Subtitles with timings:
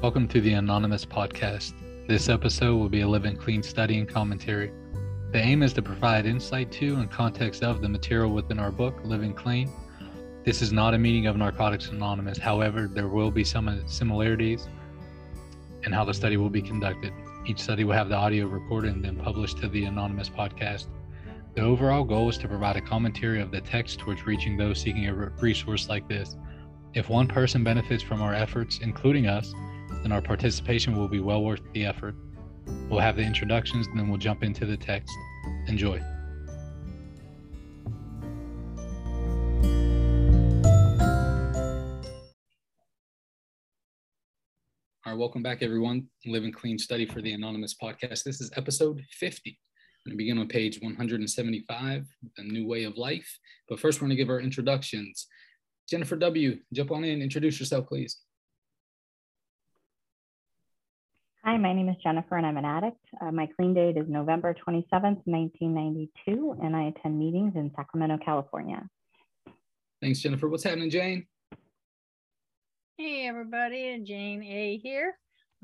[0.00, 1.72] Welcome to the Anonymous Podcast.
[2.06, 4.70] This episode will be a living clean study and commentary.
[5.32, 9.00] The aim is to provide insight to and context of the material within our book,
[9.02, 9.68] Living Clean.
[10.44, 12.38] This is not a meeting of Narcotics Anonymous.
[12.38, 14.68] However, there will be some similarities
[15.82, 17.12] in how the study will be conducted.
[17.44, 20.86] Each study will have the audio recorded and then published to the Anonymous Podcast.
[21.56, 25.08] The overall goal is to provide a commentary of the text towards reaching those seeking
[25.08, 26.36] a resource like this.
[26.94, 29.52] If one person benefits from our efforts, including us,
[30.02, 32.14] then our participation will be well worth the effort.
[32.88, 35.12] We'll have the introductions and then we'll jump into the text.
[35.66, 36.00] Enjoy.
[45.04, 46.06] All right, welcome back, everyone.
[46.26, 48.24] Living Clean Study for the Anonymous Podcast.
[48.24, 49.50] This is episode 50.
[49.50, 53.38] I'm going to begin on page 175, A New Way of Life.
[53.68, 55.26] But first, we're going to give our introductions.
[55.88, 58.18] Jennifer W., jump on in, introduce yourself, please.
[61.48, 63.00] Hi, my name is Jennifer and I'm an addict.
[63.22, 68.86] Uh, my clean date is November 27th, 1992, and I attend meetings in Sacramento, California.
[70.02, 70.46] Thanks, Jennifer.
[70.46, 71.26] What's happening, Jane?
[72.98, 73.98] Hey, everybody.
[74.04, 74.76] Jane A.
[74.76, 75.16] here.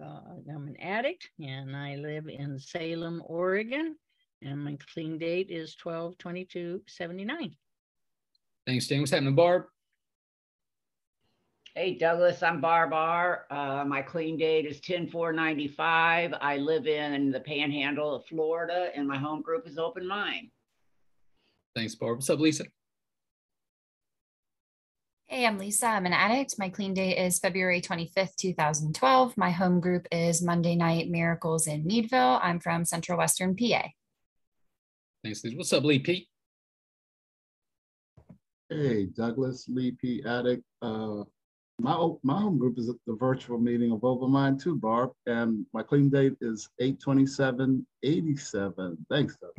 [0.03, 3.95] Uh, I'm an addict and I live in Salem, Oregon,
[4.41, 7.55] and my clean date is 12 22 79.
[8.67, 9.01] Thanks, Jane.
[9.01, 9.65] What's happening, Barb?
[11.77, 13.47] Hey, Douglas, I'm Barbar.
[13.51, 19.09] Uh, my clean date is 10 95 I live in the panhandle of Florida, and
[19.09, 20.51] my home group is Open Mind.
[21.75, 22.19] Thanks, Barb.
[22.19, 22.67] What's up, Lisa?
[25.27, 25.87] Hey, I'm Lisa.
[25.87, 26.55] I'm an addict.
[26.61, 29.37] My clean date is February 25th, 2012.
[29.37, 32.39] My home group is Monday Night Miracles in Meadville.
[32.41, 33.89] I'm from Central Western PA.
[35.25, 35.57] Thanks, Lisa.
[35.57, 36.29] What's up, Lee P?
[38.69, 40.23] Hey, Douglas, Lee P.
[40.25, 40.63] Addict.
[40.81, 41.25] Uh,
[41.81, 45.67] my my home group is at the virtual meeting of Open Mind too, Barb, and
[45.73, 49.07] my clean date is 82787.
[49.11, 49.51] Thanks, Doug.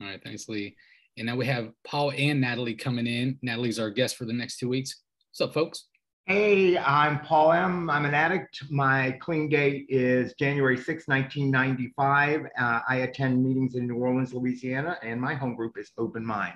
[0.00, 0.76] All right, thanks, Lee.
[1.16, 3.38] And now we have Paul and Natalie coming in.
[3.40, 5.02] Natalie's our guest for the next two weeks.
[5.30, 5.86] What's up, folks?
[6.26, 7.88] Hey, I'm Paul M.
[7.90, 8.64] I'm an addict.
[8.70, 12.46] My clean date is January 6, 1995.
[12.58, 16.54] Uh, I attend meetings in New Orleans, Louisiana, and my home group is Open Mind.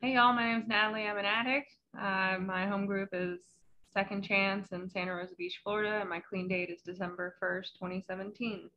[0.00, 0.32] Hey, y'all.
[0.32, 1.06] My name is Natalie.
[1.06, 1.70] I'm an addict.
[2.00, 3.40] Uh, my home group is
[3.92, 8.68] Second Chance in Santa Rosa Beach, Florida, and my clean date is December 1st, 2017.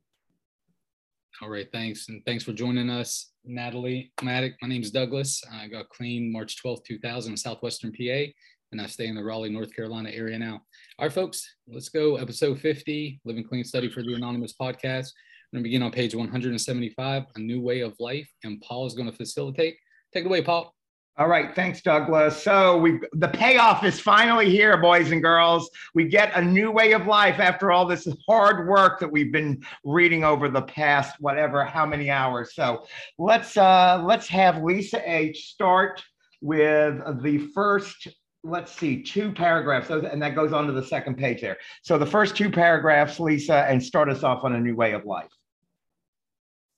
[1.42, 2.08] All right, thanks.
[2.08, 4.12] And thanks for joining us, Natalie.
[4.20, 5.42] Matic, my name is Douglas.
[5.52, 8.32] I got clean March 12th, 2000 in Southwestern PA,
[8.72, 10.60] and I stay in the Raleigh, North Carolina area now.
[10.98, 12.16] All right, folks, let's go.
[12.16, 15.12] Episode 50, Living Clean Study for the Anonymous Podcast.
[15.52, 18.94] We're going to begin on page 175, A New Way of Life, and Paul is
[18.94, 19.76] going to facilitate.
[20.12, 20.74] Take it away, Paul.
[21.18, 22.40] All right, thanks, Douglas.
[22.40, 25.68] So we the payoff is finally here, boys and girls.
[25.92, 29.60] We get a new way of life after all this hard work that we've been
[29.82, 32.54] reading over the past whatever how many hours.
[32.54, 32.86] So
[33.18, 36.04] let's uh, let's have Lisa H start
[36.40, 38.06] with the first.
[38.44, 41.56] Let's see, two paragraphs, and that goes on to the second page there.
[41.82, 45.04] So the first two paragraphs, Lisa, and start us off on a new way of
[45.04, 45.32] life.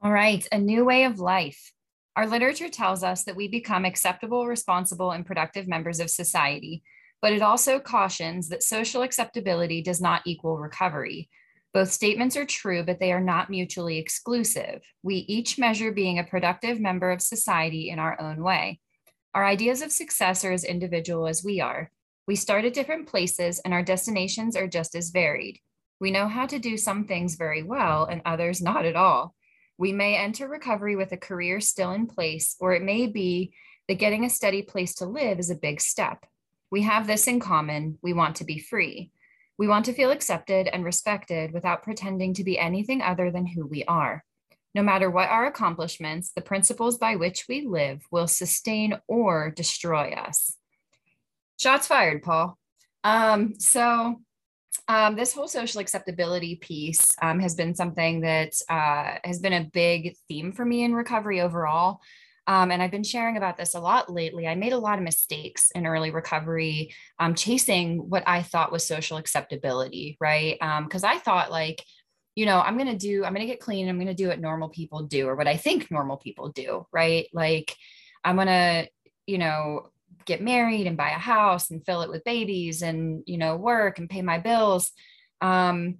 [0.01, 1.72] All right, a new way of life.
[2.16, 6.82] Our literature tells us that we become acceptable, responsible, and productive members of society,
[7.22, 11.28] but it also cautions that social acceptability does not equal recovery.
[11.72, 14.82] Both statements are true, but they are not mutually exclusive.
[15.03, 18.81] We each measure being a productive member of society in our own way.
[19.34, 21.92] Our ideas of success are as individual as we are.
[22.27, 25.60] We start at different places, and our destinations are just as varied.
[26.00, 29.37] We know how to do some things very well, and others not at all.
[29.80, 33.54] We may enter recovery with a career still in place, or it may be
[33.88, 36.26] that getting a steady place to live is a big step.
[36.70, 39.10] We have this in common we want to be free.
[39.56, 43.66] We want to feel accepted and respected without pretending to be anything other than who
[43.66, 44.22] we are.
[44.74, 50.12] No matter what our accomplishments, the principles by which we live will sustain or destroy
[50.12, 50.59] us.
[51.59, 52.59] Shots fired, Paul.
[53.03, 54.21] Um, so
[54.91, 59.71] um, this whole social acceptability piece um, has been something that uh, has been a
[59.72, 62.01] big theme for me in recovery overall.
[62.48, 64.48] Um, and I've been sharing about this a lot lately.
[64.48, 68.84] I made a lot of mistakes in early recovery, um, chasing what I thought was
[68.84, 70.57] social acceptability, right?
[70.83, 71.84] Because um, I thought, like,
[72.34, 74.28] you know, I'm going to do, I'm going to get clean, I'm going to do
[74.28, 77.28] what normal people do, or what I think normal people do, right?
[77.33, 77.77] Like,
[78.25, 78.89] I'm going to,
[79.27, 79.91] you know,
[80.25, 83.99] get married and buy a house and fill it with babies and you know work
[83.99, 84.93] and pay my bills.
[85.41, 85.99] Um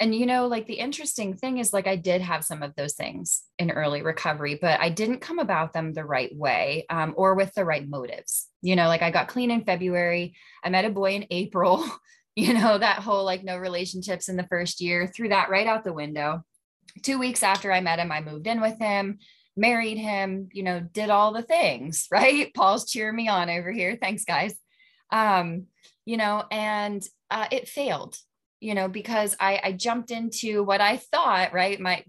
[0.00, 2.94] and you know like the interesting thing is like i did have some of those
[2.94, 7.36] things in early recovery but i didn't come about them the right way um, or
[7.36, 8.48] with the right motives.
[8.60, 10.34] You know like i got clean in february.
[10.64, 11.84] I met a boy in april
[12.36, 15.84] you know, that whole like no relationships in the first year, threw that right out
[15.84, 16.44] the window.
[17.02, 19.18] Two weeks after I met him, I moved in with him,
[19.56, 22.52] married him, you know, did all the things, right?
[22.54, 23.96] Paul's cheering me on over here.
[24.00, 24.54] Thanks, guys.
[25.10, 25.66] Um,
[26.04, 28.16] you know, and uh, it failed,
[28.60, 31.78] you know, because I, I jumped into what I thought, right?
[31.80, 32.04] My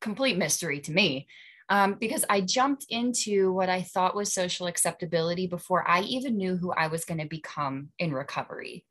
[0.00, 1.26] complete mystery to me.
[1.68, 6.56] Um, because I jumped into what I thought was social acceptability before I even knew
[6.56, 8.84] who I was going to become in recovery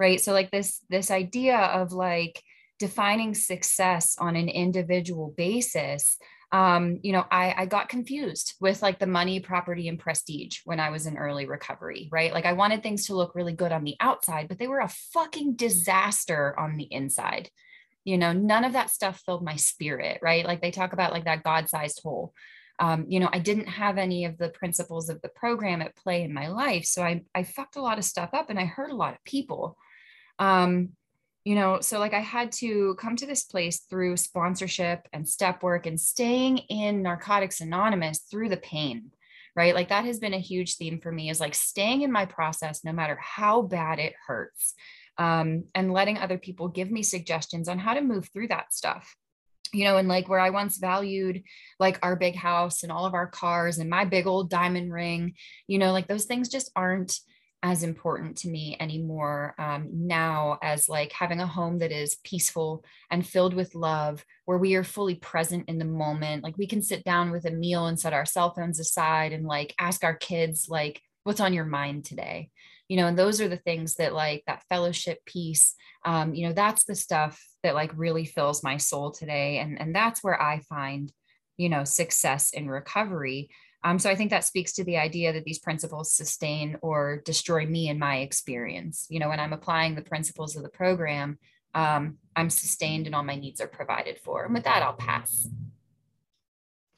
[0.00, 2.42] right so like this this idea of like
[2.80, 6.16] defining success on an individual basis
[6.52, 10.80] um, you know, I, I got confused with like the money, property, and prestige when
[10.80, 12.32] I was in early recovery, right?
[12.32, 14.92] Like I wanted things to look really good on the outside, but they were a
[15.12, 17.50] fucking disaster on the inside.
[18.04, 20.44] You know, none of that stuff filled my spirit, right?
[20.44, 22.32] Like they talk about like that God sized hole.
[22.80, 26.22] Um, you know, I didn't have any of the principles of the program at play
[26.22, 26.84] in my life.
[26.84, 29.22] So I, I fucked a lot of stuff up and I hurt a lot of
[29.24, 29.76] people
[30.40, 30.90] um,
[31.50, 35.64] you know so like i had to come to this place through sponsorship and step
[35.64, 39.10] work and staying in narcotics anonymous through the pain
[39.56, 39.74] right?
[39.74, 42.84] Like that has been a huge theme for me is like staying in my process
[42.84, 44.74] no matter how bad it hurts
[45.18, 49.16] um, and letting other people give me suggestions on how to move through that stuff.
[49.72, 51.44] You know and like where i once valued
[51.78, 55.34] like our big house and all of our cars and my big old diamond ring
[55.68, 57.20] you know like those things just aren't
[57.62, 62.84] as important to me anymore um, now as like having a home that is peaceful
[63.10, 66.82] and filled with love where we are fully present in the moment like we can
[66.82, 70.14] sit down with a meal and set our cell phones aside and like ask our
[70.14, 72.50] kids like what's on your mind today?
[72.88, 76.52] You know and those are the things that like that fellowship piece um, you know
[76.52, 80.58] that's the stuff that like really fills my soul today and and that's where i
[80.68, 81.12] find
[81.56, 83.48] you know success in recovery
[83.82, 87.64] um, so I think that speaks to the idea that these principles sustain or destroy
[87.64, 89.06] me in my experience.
[89.08, 91.38] You know, when I'm applying the principles of the program,
[91.74, 94.44] um, I'm sustained and all my needs are provided for.
[94.44, 95.48] And with that, I'll pass.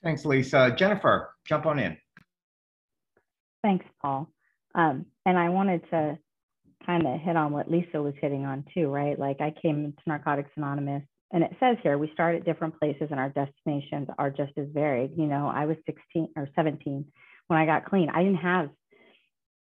[0.02, 0.75] Thanks, Lisa.
[0.76, 1.96] Jennifer, jump on in.
[3.62, 4.29] Thanks, Paul.
[4.75, 6.19] Um, and I wanted to
[6.84, 9.17] kind of hit on what Lisa was hitting on too, right?
[9.17, 13.08] Like I came to Narcotics Anonymous and it says here we start at different places
[13.11, 15.12] and our destinations are just as varied.
[15.17, 17.05] You know i was 16 or 17
[17.49, 18.08] when i got clean.
[18.11, 18.70] I didn't have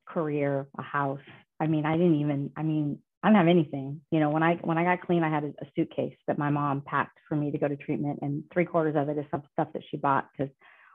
[0.08, 1.20] career a house.
[1.60, 4.02] I mean i didn't even i mean i didn't have anything.
[4.12, 6.82] You know when i when i got clean i had a, suitcase that my mom
[6.82, 9.70] packed for me to go to treatment and three quarters of it is some stuff
[9.74, 10.54] that she bought because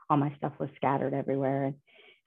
[0.09, 1.75] all my stuff was scattered everywhere and,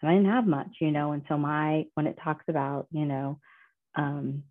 [0.00, 3.04] and i didn't have much you know and so my when it talks about you
[3.04, 3.38] know
[3.96, 4.42] um,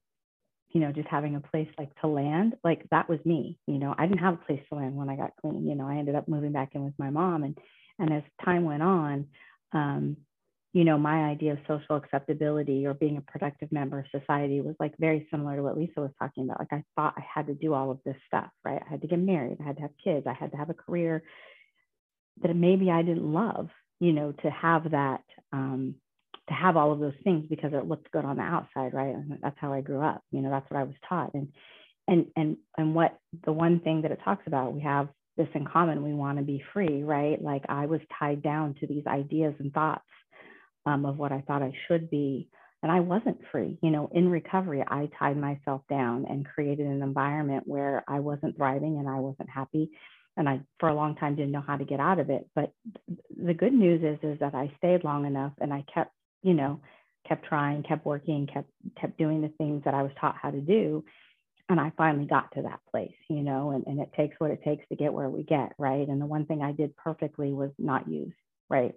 [0.74, 3.58] you know, just having a place like to land, like that was me.
[3.68, 5.68] You know, I didn't have a place to land when I got clean.
[5.68, 7.58] You know, I ended up moving back in with my mom, and
[8.00, 9.28] and as time went on,
[9.72, 10.18] um,
[10.74, 14.76] you know, my idea of social acceptability or being a productive member of society was
[14.80, 16.60] like very similar to what Lisa was talking about.
[16.60, 18.82] Like I thought I had to do all of this stuff, right?
[18.84, 20.76] I had to get married, I had to have kids, I had to have a
[20.76, 21.22] career
[22.42, 23.70] that maybe I didn't love,
[24.00, 25.22] you know, to have that
[25.52, 25.96] um,
[26.50, 29.16] to have all of those things because it looked good on the outside, right?
[29.16, 30.22] And that's how I grew up.
[30.32, 31.34] You know, that's what I was taught.
[31.34, 31.48] And
[32.08, 35.08] and and and what the one thing that it talks about, we have
[35.38, 36.04] this in common.
[36.04, 37.42] We want to be free, right?
[37.42, 40.04] Like I was tied down to these ideas and thoughts
[40.86, 42.50] um, of what I thought I should be.
[42.82, 43.78] And I wasn't free.
[43.82, 48.58] You know, in recovery, I tied myself down and created an environment where I wasn't
[48.58, 49.92] thriving and I wasn't happy.
[50.36, 52.50] And I, for a long time, didn't know how to get out of it.
[52.54, 52.74] But
[53.38, 56.12] the good news is, is that I stayed long enough and I kept
[56.44, 56.82] you know,
[57.28, 58.70] kept trying, kept working, kept
[59.00, 61.04] kept doing the things that I was taught how to do.
[61.70, 64.62] And I finally got to that place, you know, and, and it takes what it
[64.64, 66.08] takes to get where we get, right?
[66.08, 68.34] And the one thing I did perfectly was not use,
[68.70, 68.94] right?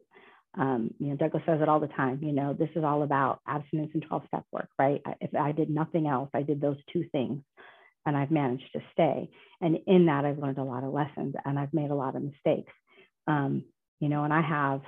[0.58, 3.40] Um, you know, Douglas says it all the time, you know, this is all about
[3.46, 5.00] abstinence and 12 step work, right?
[5.20, 7.42] If I did nothing else, I did those two things
[8.06, 9.28] and I've managed to stay.
[9.60, 12.22] And in that, I've learned a lot of lessons and I've made a lot of
[12.22, 12.72] mistakes.
[13.26, 13.64] Um,
[14.00, 14.80] you know, and I have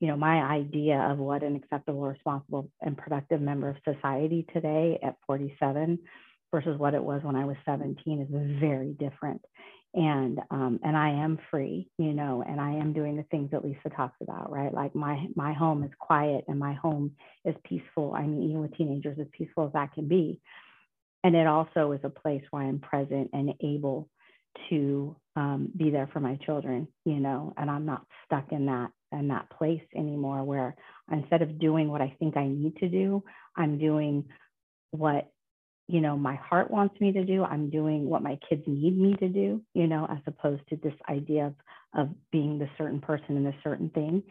[0.00, 4.98] you know, my idea of what an acceptable, responsible, and productive member of society today
[5.02, 5.98] at 47
[6.52, 9.40] versus what it was when I was 17 is very different.
[9.96, 13.64] And um, and I am free, you know, and I am doing the things that
[13.64, 14.74] Lisa talks about, right?
[14.74, 17.12] Like my my home is quiet and my home
[17.44, 18.12] is peaceful.
[18.12, 20.40] I mean, even with teenagers, as peaceful as that can be.
[21.22, 24.10] And it also is a place where I'm present and able
[24.68, 28.90] to um, be there for my children, you know, and I'm not stuck in that
[29.14, 30.76] in that place anymore where
[31.10, 33.22] instead of doing what I think I need to do,
[33.56, 34.24] I'm doing
[34.90, 35.30] what
[35.86, 37.44] you know my heart wants me to do.
[37.44, 40.94] I'm doing what my kids need me to do you know as opposed to this
[41.08, 41.54] idea of
[41.96, 44.22] of being the certain person in the certain thing.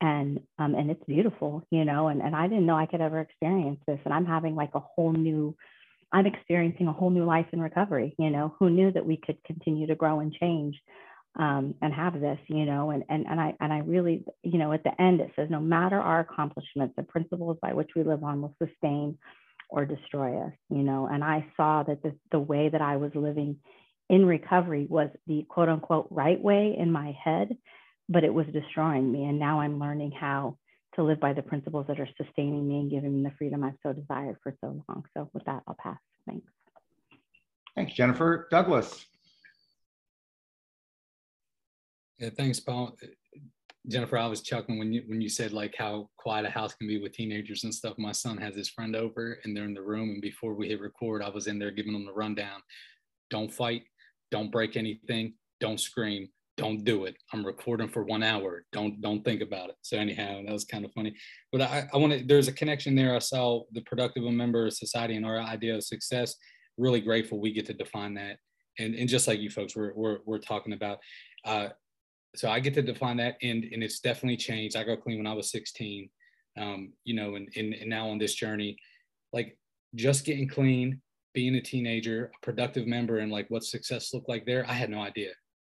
[0.00, 3.20] And um and it's beautiful you know and and i didn't know i could ever
[3.20, 3.98] experience this.
[4.04, 5.56] And i'm having like a whole new
[6.12, 8.14] I'm experiencing a whole new life in recovery.
[8.18, 10.80] You know, who knew that we could continue to grow and change
[11.36, 14.72] um, and have this, you know, and, and, and I, and I really, you know,
[14.72, 18.24] at the end, it says, no matter our accomplishments, the principles by which we live
[18.24, 19.18] on will sustain
[19.70, 23.12] or destroy us, you know, and I saw that the, the way that I was
[23.14, 23.56] living
[24.08, 27.56] in recovery was the quote unquote right way in my head,
[28.08, 29.24] but it was destroying me.
[29.24, 30.56] And now I'm learning how
[30.94, 33.74] to live by the principles that are sustaining me and giving me the freedom I've
[33.82, 35.04] so desired for so long.
[35.14, 35.98] So with that, I'll pass.
[36.26, 36.46] Thanks.
[37.74, 38.48] Thanks, Jennifer.
[38.50, 39.06] Douglas.
[42.18, 42.96] Yeah, thanks, Paul.
[43.86, 46.88] Jennifer, I was chuckling when you when you said like how quiet a house can
[46.88, 47.94] be with teenagers and stuff.
[47.96, 50.80] My son has his friend over and they're in the room, and before we hit
[50.80, 52.60] record, I was in there giving them the rundown.
[53.30, 53.84] Don't fight,
[54.30, 57.16] don't break anything, don't scream, don't do it.
[57.32, 58.64] I'm recording for one hour.
[58.72, 59.76] Don't don't think about it.
[59.82, 61.14] So anyhow, that was kind of funny.
[61.52, 62.24] But I, I want to.
[62.24, 63.14] There's a connection there.
[63.14, 66.34] I saw the productive member of society and our idea of success.
[66.76, 68.38] Really grateful we get to define that.
[68.78, 70.98] And, and just like you folks we're, we're, we're talking about,
[71.44, 71.68] uh,
[72.36, 74.76] so I get to define that, and and it's definitely changed.
[74.76, 76.08] I got clean when I was 16,
[76.58, 78.76] um, you know, and, and and now on this journey,
[79.32, 79.56] like
[79.94, 81.00] just getting clean,
[81.34, 84.90] being a teenager, a productive member, and like what success looked like there, I had
[84.90, 85.30] no idea.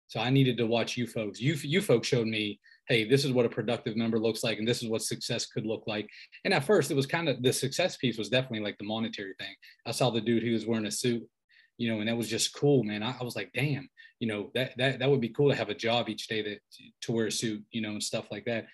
[0.07, 1.39] So I needed to watch you folks.
[1.41, 4.67] You you folks showed me, hey, this is what a productive member looks like, and
[4.67, 6.07] this is what success could look like.
[6.43, 9.33] And at first, it was kind of the success piece was definitely like the monetary
[9.39, 9.55] thing.
[9.85, 11.27] I saw the dude who was wearing a suit,
[11.77, 13.03] you know, and that was just cool, man.
[13.03, 13.89] I, I was like, damn,
[14.19, 16.59] you know, that that that would be cool to have a job each day that
[17.01, 18.67] to wear a suit, you know, and stuff like that.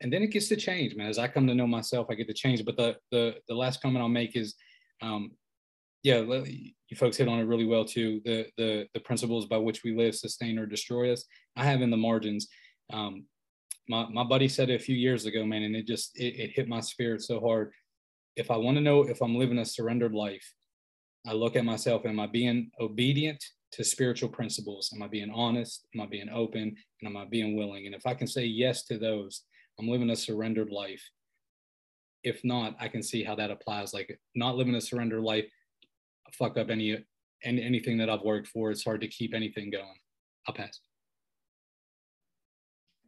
[0.00, 1.08] And then it gets to change, man.
[1.08, 2.64] As I come to know myself, I get to change.
[2.64, 4.54] But the the the last comment I'll make is,
[5.02, 5.32] um,
[6.02, 8.20] yeah, you folks hit on it really well too.
[8.24, 11.24] The the the principles by which we live, sustain or destroy us.
[11.56, 12.48] I have in the margins.
[12.92, 13.26] Um,
[13.88, 16.50] my my buddy said it a few years ago, man, and it just it, it
[16.54, 17.72] hit my spirit so hard.
[18.36, 20.54] If I want to know if I'm living a surrendered life,
[21.28, 22.06] I look at myself.
[22.06, 24.90] Am I being obedient to spiritual principles?
[24.94, 25.86] Am I being honest?
[25.94, 26.74] Am I being open?
[27.00, 27.84] And am I being willing?
[27.84, 29.42] And if I can say yes to those,
[29.78, 31.02] I'm living a surrendered life.
[32.24, 33.92] If not, I can see how that applies.
[33.92, 35.44] Like not living a surrendered life
[36.32, 36.98] fuck up any
[37.44, 38.70] any anything that I've worked for.
[38.70, 39.98] It's hard to keep anything going.
[40.46, 40.80] I'll pass.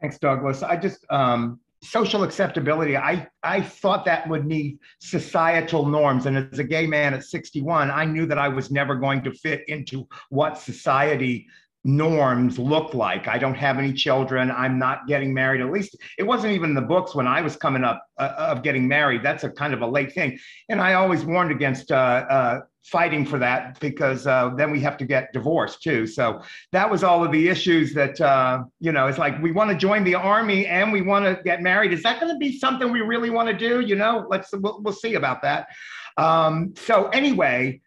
[0.01, 0.63] Thanks, Douglas.
[0.63, 2.97] I just um, social acceptability.
[2.97, 7.91] I I thought that would need societal norms, and as a gay man at 61,
[7.91, 11.47] I knew that I was never going to fit into what society
[11.83, 13.27] norms look like.
[13.27, 14.51] I don't have any children.
[14.51, 15.63] I'm not getting married.
[15.63, 18.63] At least it wasn't even in the books when I was coming up uh, of
[18.63, 19.23] getting married.
[19.23, 20.39] That's a kind of a late thing.
[20.69, 24.97] And I always warned against uh, uh, fighting for that because uh, then we have
[24.97, 26.07] to get divorced too.
[26.07, 29.71] So that was all of the issues that, uh, you know, it's like we want
[29.71, 31.93] to join the army and we want to get married.
[31.93, 33.81] Is that going to be something we really want to do?
[33.81, 35.69] You know, let's, we'll, we'll see about that.
[36.17, 37.81] Um, so anyway,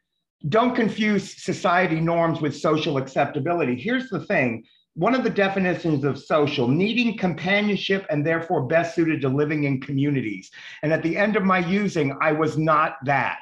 [0.50, 3.76] don't confuse society norms with social acceptability.
[3.76, 4.64] Here's the thing
[4.96, 9.82] one of the definitions of social needing companionship and therefore best suited to living in
[9.82, 10.52] communities.
[10.84, 13.40] And at the end of my using, I was not that.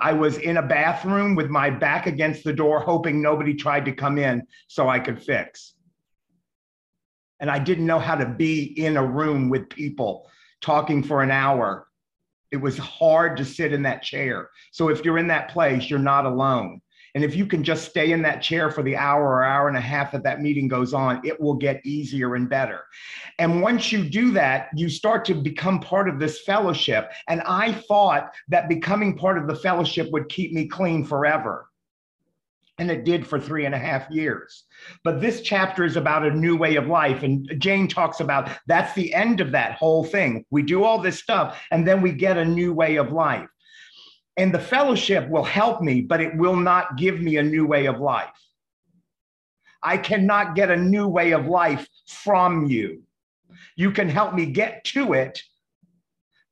[0.00, 3.92] I was in a bathroom with my back against the door, hoping nobody tried to
[3.92, 5.74] come in so I could fix.
[7.38, 10.30] And I didn't know how to be in a room with people
[10.60, 11.86] talking for an hour
[12.50, 14.50] it was hard to sit in that chair.
[14.72, 16.80] So if you're in that place, you're not alone.
[17.14, 19.76] And if you can just stay in that chair for the hour or hour and
[19.76, 22.84] a half that that meeting goes on, it will get easier and better.
[23.38, 27.10] And once you do that, you start to become part of this fellowship.
[27.28, 31.66] And I thought that becoming part of the fellowship would keep me clean forever
[32.80, 34.64] and it did for three and a half years.
[35.04, 37.22] But this chapter is about a new way of life.
[37.22, 40.46] And Jane talks about that's the end of that whole thing.
[40.50, 43.48] We do all this stuff and then we get a new way of life.
[44.40, 47.84] And the fellowship will help me, but it will not give me a new way
[47.84, 48.30] of life.
[49.82, 53.02] I cannot get a new way of life from you.
[53.76, 55.42] You can help me get to it,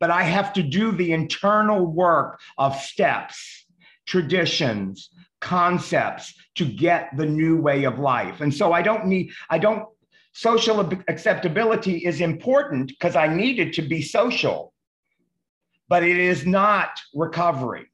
[0.00, 3.64] but I have to do the internal work of steps,
[4.07, 5.09] traditions,
[5.40, 8.42] concepts to get the new way of life.
[8.42, 9.87] And so I don't need, I don't,
[10.33, 14.75] social acceptability is important because I needed to be social,
[15.88, 17.87] but it is not recovery.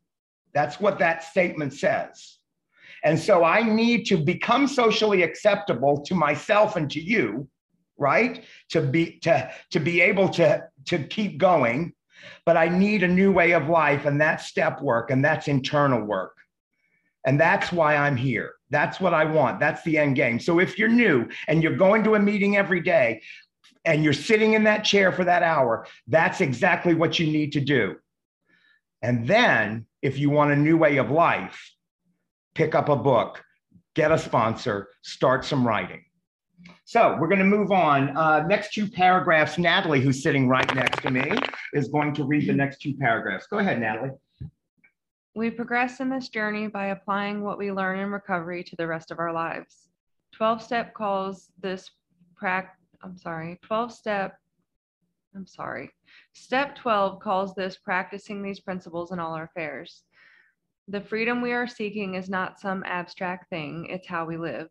[0.52, 2.38] That's what that statement says.
[3.04, 7.48] And so I need to become socially acceptable to myself and to you,
[7.98, 8.44] right?
[8.70, 11.92] To be to to be able to to keep going,
[12.46, 16.02] but I need a new way of life and that's step work and that's internal
[16.02, 16.36] work.
[17.26, 18.54] And that's why I'm here.
[18.70, 19.60] That's what I want.
[19.60, 20.38] That's the end game.
[20.38, 23.22] So if you're new and you're going to a meeting every day
[23.84, 27.60] and you're sitting in that chair for that hour, that's exactly what you need to
[27.60, 27.96] do.
[29.02, 31.72] And then, if you want a new way of life,
[32.54, 33.42] pick up a book,
[33.94, 36.04] get a sponsor, start some writing.
[36.86, 38.16] So we're going to move on.
[38.16, 41.30] Uh, next two paragraphs, Natalie, who's sitting right next to me,
[41.72, 43.46] is going to read the next two paragraphs.
[43.46, 44.10] Go ahead, Natalie.
[45.34, 49.10] We progress in this journey by applying what we learn in recovery to the rest
[49.10, 49.88] of our lives.
[50.32, 51.90] 12 step calls this
[52.36, 54.38] prac I'm sorry, 12 step
[55.34, 55.90] I'm sorry.
[56.32, 60.04] Step 12 calls this practicing these principles in all our affairs.
[60.88, 64.68] The freedom we are seeking is not some abstract thing, it's how we live.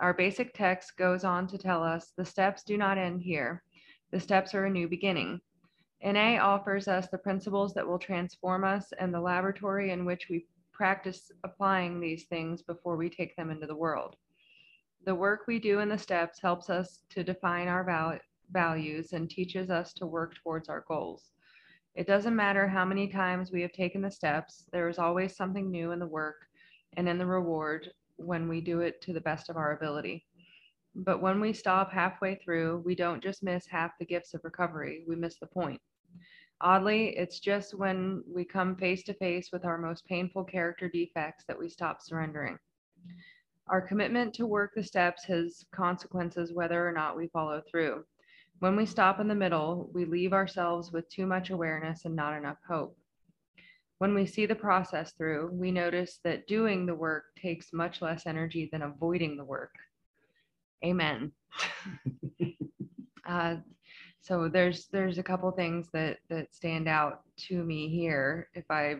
[0.00, 3.62] Our basic text goes on to tell us the steps do not end here.
[4.12, 5.40] The steps are a new beginning.
[6.02, 10.46] NA offers us the principles that will transform us and the laboratory in which we
[10.72, 14.16] practice applying these things before we take them into the world.
[15.04, 18.18] The work we do in the steps helps us to define our val-
[18.50, 21.30] values and teaches us to work towards our goals.
[21.94, 25.70] It doesn't matter how many times we have taken the steps, there is always something
[25.70, 26.46] new in the work
[26.96, 30.24] and in the reward when we do it to the best of our ability.
[30.94, 35.04] But when we stop halfway through, we don't just miss half the gifts of recovery,
[35.06, 35.82] we miss the point.
[36.62, 41.44] Oddly, it's just when we come face to face with our most painful character defects
[41.46, 42.58] that we stop surrendering.
[43.68, 48.04] Our commitment to work the steps has consequences whether or not we follow through.
[48.58, 52.36] When we stop in the middle, we leave ourselves with too much awareness and not
[52.36, 52.96] enough hope.
[53.98, 58.26] When we see the process through, we notice that doing the work takes much less
[58.26, 59.74] energy than avoiding the work.
[60.84, 61.32] Amen.
[63.26, 63.56] uh,
[64.24, 68.96] so there's there's a couple things that that stand out to me here if i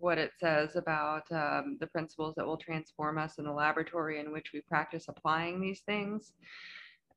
[0.00, 4.32] what it says about um, the principles that will transform us in the laboratory in
[4.32, 6.32] which we practice applying these things.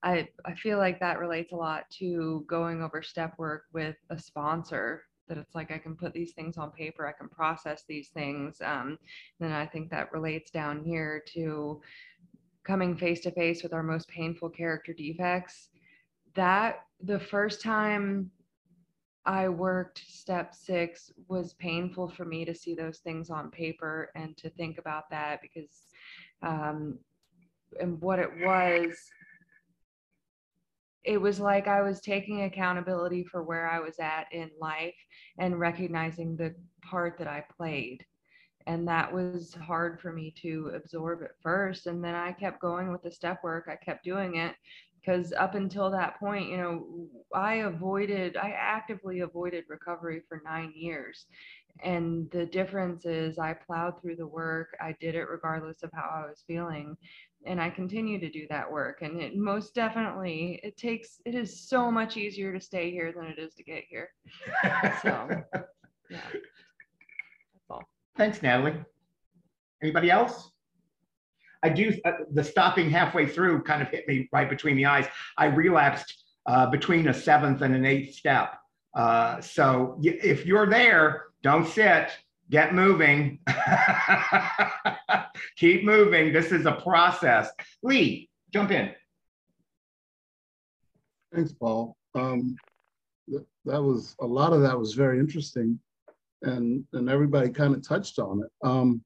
[0.04, 4.18] I i feel like that relates a lot to going over step work with a
[4.18, 8.10] sponsor that it's like i can put these things on paper i can process these
[8.10, 8.98] things um,
[9.40, 11.80] then i think that relates down here to
[12.64, 15.70] coming face to face with our most painful character defects.
[16.36, 18.32] That the first time
[19.26, 24.36] I worked step six was painful for me to see those things on paper and
[24.38, 25.86] to think about that because,
[26.42, 26.98] um,
[27.80, 28.98] and what it was,
[31.04, 34.96] it was like I was taking accountability for where I was at in life
[35.38, 38.04] and recognizing the part that I played.
[38.68, 41.88] And that was hard for me to absorb at first.
[41.88, 44.56] And then I kept going with the step work, I kept doing it
[45.02, 46.86] because up until that point you know
[47.34, 51.26] i avoided i actively avoided recovery for nine years.
[51.84, 56.10] And the difference is i plowed through the work i did it regardless of how
[56.14, 56.98] i was feeling
[57.46, 59.02] and i continue to do that work.
[59.02, 63.26] And it most definitely it takes it is so much easier to stay here than
[63.26, 64.10] it is to get here.
[65.02, 65.28] So
[66.10, 66.20] yeah.
[66.32, 67.84] That's all.
[68.18, 68.76] Thanks natalie.
[69.82, 70.52] Anybody else
[71.64, 75.08] I do, uh, the stopping halfway through kind of hit me right between the eyes.
[75.38, 78.56] I relapsed uh, between a seventh and an eighth step.
[78.96, 82.10] Uh, so if you're there, don't sit,
[82.50, 83.40] get moving.
[85.58, 86.34] Keep moving.
[86.34, 87.50] This is a process.
[87.84, 88.92] Lee, jump in.
[91.34, 91.96] Thanks, Paul.
[92.14, 92.58] Um,
[93.30, 95.80] th that was a lot of that was very interesting,
[96.42, 98.68] and and everybody kind of touched on it.
[98.68, 99.02] Um,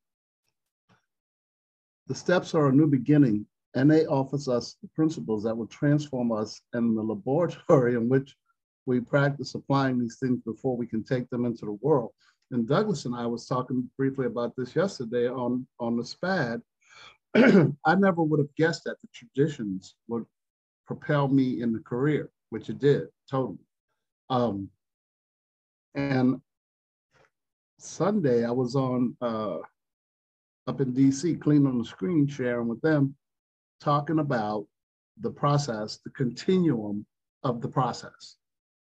[2.08, 6.32] the steps are a new beginning, and they offers us the principles that will transform
[6.32, 8.36] us in the laboratory in which
[8.86, 12.12] we practice applying these things before we can take them into the world.
[12.52, 16.62] And Douglas and I was talking briefly about this yesterday on, on the SPAD.
[17.86, 20.26] I never would have guessed that the traditions would
[20.86, 23.58] propel me in the career, which it did, totally.
[24.30, 24.70] Um,
[25.96, 26.40] and
[27.80, 29.58] Sunday I was on uh,
[30.68, 33.16] up in DC, clean on the screen, sharing with them,
[33.80, 34.66] talking about
[35.22, 37.06] the process, the continuum
[37.44, 38.36] of the process,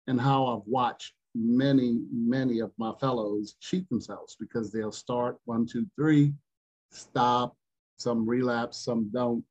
[0.08, 5.66] and how I've watched many, many of my fellows cheat themselves because they'll start one,
[5.66, 6.34] two, three,
[6.92, 7.56] stop,
[7.98, 9.44] some relapse, some don't.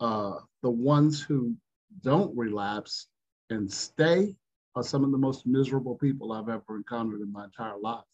[0.00, 1.54] Uh, the ones who
[2.02, 3.08] don't relapse
[3.50, 4.36] and stay
[4.76, 8.04] are some of the most miserable people I've ever encountered in my entire life.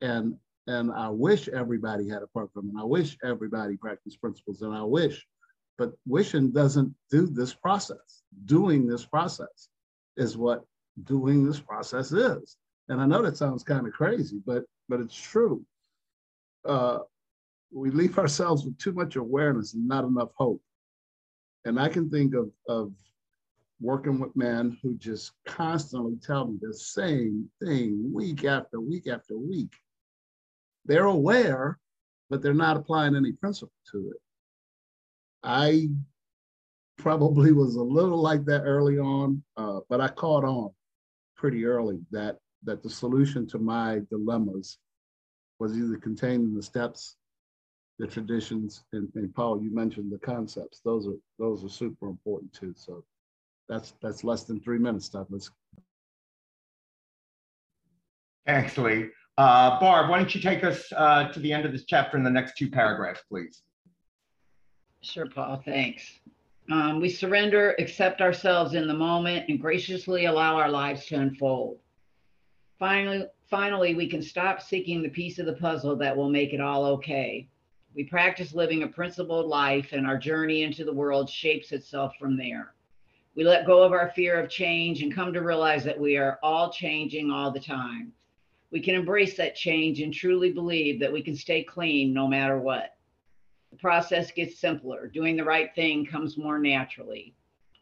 [0.00, 0.36] And
[0.66, 4.82] and I wish everybody had a program and I wish everybody practiced principles and I
[4.82, 5.26] wish,
[5.78, 8.22] but wishing doesn't do this process.
[8.44, 9.68] Doing this process
[10.16, 10.64] is what
[11.04, 12.56] doing this process is.
[12.88, 15.64] And I know that sounds kind of crazy, but but it's true.
[16.64, 16.98] Uh,
[17.72, 20.60] we leave ourselves with too much awareness and not enough hope.
[21.64, 22.92] And I can think of, of
[23.80, 29.36] working with men who just constantly tell me the same thing week after week after
[29.38, 29.72] week.
[30.84, 31.78] They're aware,
[32.30, 34.20] but they're not applying any principle to it.
[35.42, 35.88] I
[36.98, 40.70] probably was a little like that early on, uh, but I caught on
[41.36, 44.78] pretty early that that the solution to my dilemmas
[45.58, 47.16] was either contained in the steps,
[47.98, 50.80] the traditions, and, and Paul, you mentioned the concepts.
[50.84, 52.74] Those are those are super important too.
[52.76, 53.04] So
[53.68, 55.50] that's that's less than three minutes, Douglas.
[58.78, 59.08] Lee.
[59.38, 62.22] Uh, Barb, why don't you take us uh, to the end of this chapter in
[62.22, 63.62] the next two paragraphs, please?
[65.00, 66.20] Sure, Paul, thanks.
[66.70, 71.78] Um, we surrender, accept ourselves in the moment, and graciously allow our lives to unfold.
[72.78, 76.60] Finally, finally, we can stop seeking the piece of the puzzle that will make it
[76.60, 77.48] all okay.
[77.94, 82.36] We practice living a principled life, and our journey into the world shapes itself from
[82.36, 82.74] there.
[83.34, 86.38] We let go of our fear of change and come to realize that we are
[86.42, 88.12] all changing all the time.
[88.72, 92.58] We can embrace that change and truly believe that we can stay clean no matter
[92.58, 92.96] what.
[93.70, 95.08] The process gets simpler.
[95.08, 97.34] Doing the right thing comes more naturally.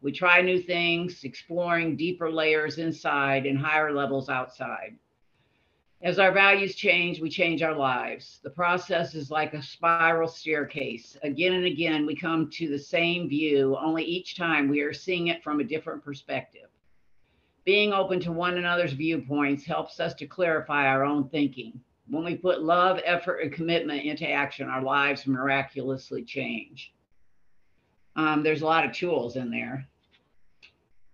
[0.03, 4.97] We try new things, exploring deeper layers inside and higher levels outside.
[6.03, 8.41] As our values change, we change our lives.
[8.43, 11.17] The process is like a spiral staircase.
[11.23, 15.29] Again and again, we come to the same view, only each time we are seeing
[15.29, 16.70] it from a different perspective.
[17.71, 21.81] Being open to one another's viewpoints helps us to clarify our own thinking.
[22.09, 26.93] When we put love, effort, and commitment into action, our lives miraculously change.
[28.17, 29.87] Um, there's a lot of tools in there.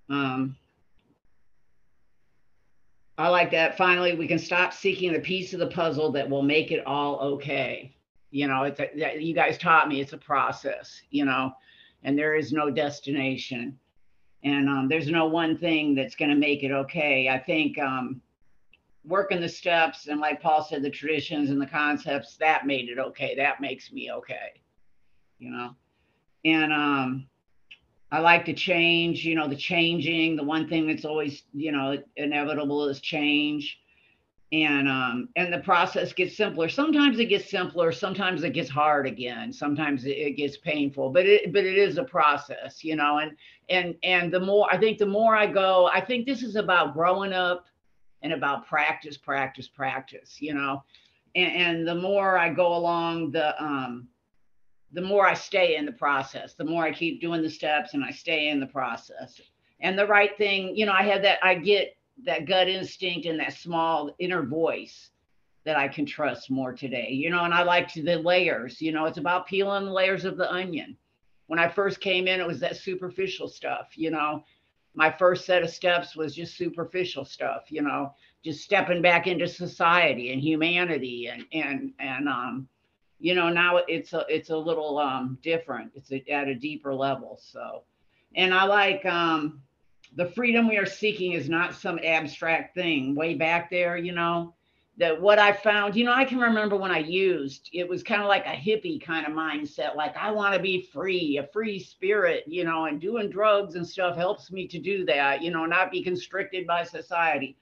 [0.09, 0.57] Um,
[3.19, 3.77] I like that.
[3.77, 7.19] Finally, we can stop seeking the piece of the puzzle that will make it all
[7.35, 7.95] okay.
[8.31, 11.53] You know, it's a, you guys taught me it's a process, you know,
[12.03, 13.79] and there is no destination.
[14.47, 17.29] And um, there's no one thing that's going to make it okay.
[17.29, 18.21] I think um,
[19.05, 23.01] working the steps and, like Paul said, the traditions and the concepts that made it
[23.01, 23.35] okay.
[23.35, 24.61] That makes me okay,
[25.41, 25.75] you know.
[26.45, 27.27] And um,
[28.13, 32.01] I like to change, you know, the changing, the one thing that's always, you know,
[32.15, 33.81] inevitable is change.
[34.65, 36.71] And um, and the process gets simpler.
[36.71, 41.53] Sometimes it gets simpler, sometimes it gets hard again, sometimes it gets painful, but it
[41.53, 43.37] but it is a process, you know, and
[43.69, 46.95] and and the more I think the more I go, I think this is about
[46.95, 47.67] growing up
[48.23, 50.83] and about practice, practice, practice, you know.
[51.35, 54.09] And, and the more I go along the um
[54.93, 58.03] the more I stay in the process, the more I keep doing the steps and
[58.03, 59.39] I stay in the process.
[59.81, 63.39] And the right thing, you know, I have that, I get that gut instinct and
[63.41, 65.11] that small inner voice
[65.65, 69.07] that I can trust more today, you know, and I like the layers, you know,
[69.07, 70.97] it's about peeling the layers of the onion.
[71.49, 74.45] When I first came in, it was that superficial stuff, you know.
[74.95, 78.15] My first set of steps was just superficial stuff, you know,
[78.47, 82.69] just stepping back into society and humanity and and and um
[83.19, 86.95] you know now it's a it's a little um different it's a, at a deeper
[86.95, 87.83] level so
[88.37, 89.61] and i like um
[90.17, 94.55] the freedom we are seeking is not some abstract thing way back there you know?
[94.99, 98.23] That what i found you know i can remember when i used it was kind
[98.23, 101.79] of like a hippie kind of mindset like i want to be free a free
[101.79, 105.67] spirit you know and doing drugs and stuff helps me to do that you know
[105.67, 107.59] not be constricted by society.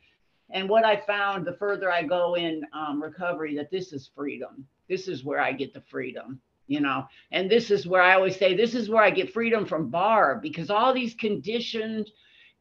[0.51, 4.65] And what i found the further i go in um, recovery that this is freedom.
[4.89, 7.07] This is where I get the freedom, you know.
[7.33, 10.43] And this is where I always say, this is where I get freedom from Barb
[10.43, 12.11] because all these conditioned,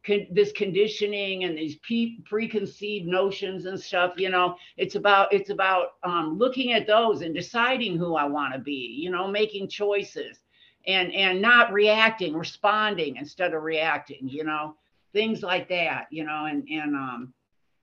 [0.06, 5.50] con- this conditioning and these pre- preconceived notions and stuff, you know, it's about it's
[5.50, 9.68] about um, looking at those and deciding who I want to be, you know, making
[9.68, 10.38] choices
[10.86, 14.76] and and not reacting, responding instead of reacting, you know,
[15.12, 17.34] things like that, you know, and and um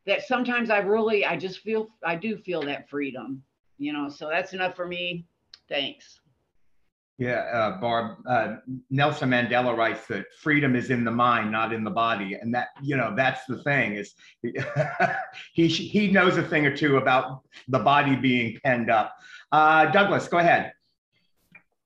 [0.05, 3.43] that sometimes I really I just feel I do feel that freedom
[3.81, 5.25] you know, so that's enough for me.
[5.67, 6.20] Thanks.
[7.21, 8.55] Yeah, uh, Barb, uh,
[8.89, 12.33] Nelson Mandela writes that freedom is in the mind, not in the body.
[12.33, 14.15] And that, you know, that's the thing is
[15.53, 19.15] he, he knows a thing or two about the body being penned up.
[19.51, 20.73] Uh, Douglas, go ahead.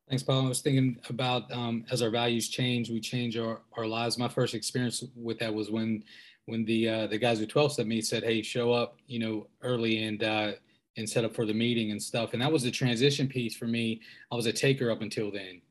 [0.08, 0.46] Thanks, Paul.
[0.46, 4.18] I was thinking about um, as our values change, we change our, our lives.
[4.18, 6.06] My first experience with that was when
[6.46, 9.48] when the uh, the guys who 12 step me said, "Hey, show up, you know,
[9.64, 10.52] early and uh,
[10.98, 12.34] and set up for the meeting and stuff.
[12.34, 14.02] And that was the transition piece for me.
[14.32, 15.62] I was a taker up until then,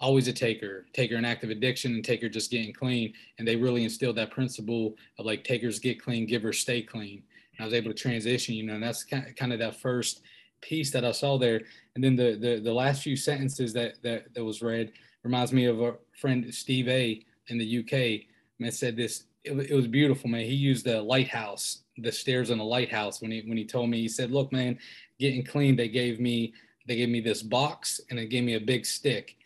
[0.00, 3.12] always a taker, taker in active addiction and taker just getting clean.
[3.38, 7.22] And they really instilled that principle of like takers get clean, givers stay clean.
[7.56, 10.22] And I was able to transition, you know, and that's kind of that first
[10.60, 11.62] piece that I saw there.
[11.94, 15.66] And then the the, the last few sentences that, that that was read reminds me
[15.66, 18.26] of a friend Steve A in the UK
[18.60, 19.24] Man said this.
[19.42, 20.44] It, it was beautiful, man.
[20.44, 24.00] He used the lighthouse, the stairs in the lighthouse when he when he told me.
[24.00, 24.78] He said, "Look, man,
[25.18, 25.76] getting clean.
[25.76, 26.52] They gave me
[26.86, 29.36] they gave me this box and they gave me a big stick,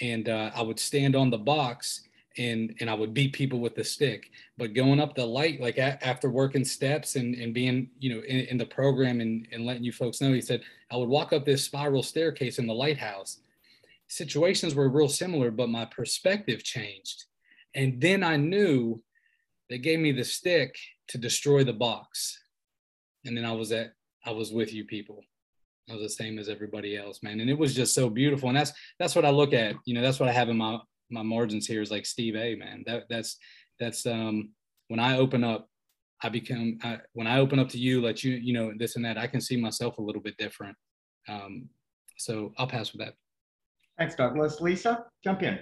[0.00, 2.02] and uh, I would stand on the box."
[2.38, 4.30] and and I would beat people with the stick.
[4.56, 8.20] But going up the light, like a, after working steps and and being you know
[8.22, 11.32] in, in, the program and and letting you folks know, he said I would walk
[11.32, 13.38] up this spiral staircase in the lighthouse.
[14.08, 17.24] Situations were real similar, but my perspective changed,
[17.74, 19.02] and then I knew
[19.72, 20.76] they gave me the stick
[21.08, 22.38] to destroy the box,
[23.24, 23.92] and then I was at
[24.26, 25.24] I was with you people.
[25.88, 28.50] I was the same as everybody else, man, and it was just so beautiful.
[28.50, 29.74] And that's that's what I look at.
[29.86, 30.78] You know, that's what I have in my
[31.10, 32.54] my margins here is like Steve A.
[32.54, 33.38] Man, that that's
[33.80, 34.50] that's um
[34.88, 35.66] when I open up,
[36.22, 39.04] I become I, when I open up to you, let you you know this and
[39.06, 39.16] that.
[39.16, 40.76] I can see myself a little bit different.
[41.30, 41.70] Um,
[42.18, 43.14] so I'll pass with that.
[43.96, 44.60] Thanks, Douglas.
[44.60, 45.60] Lisa, jump in.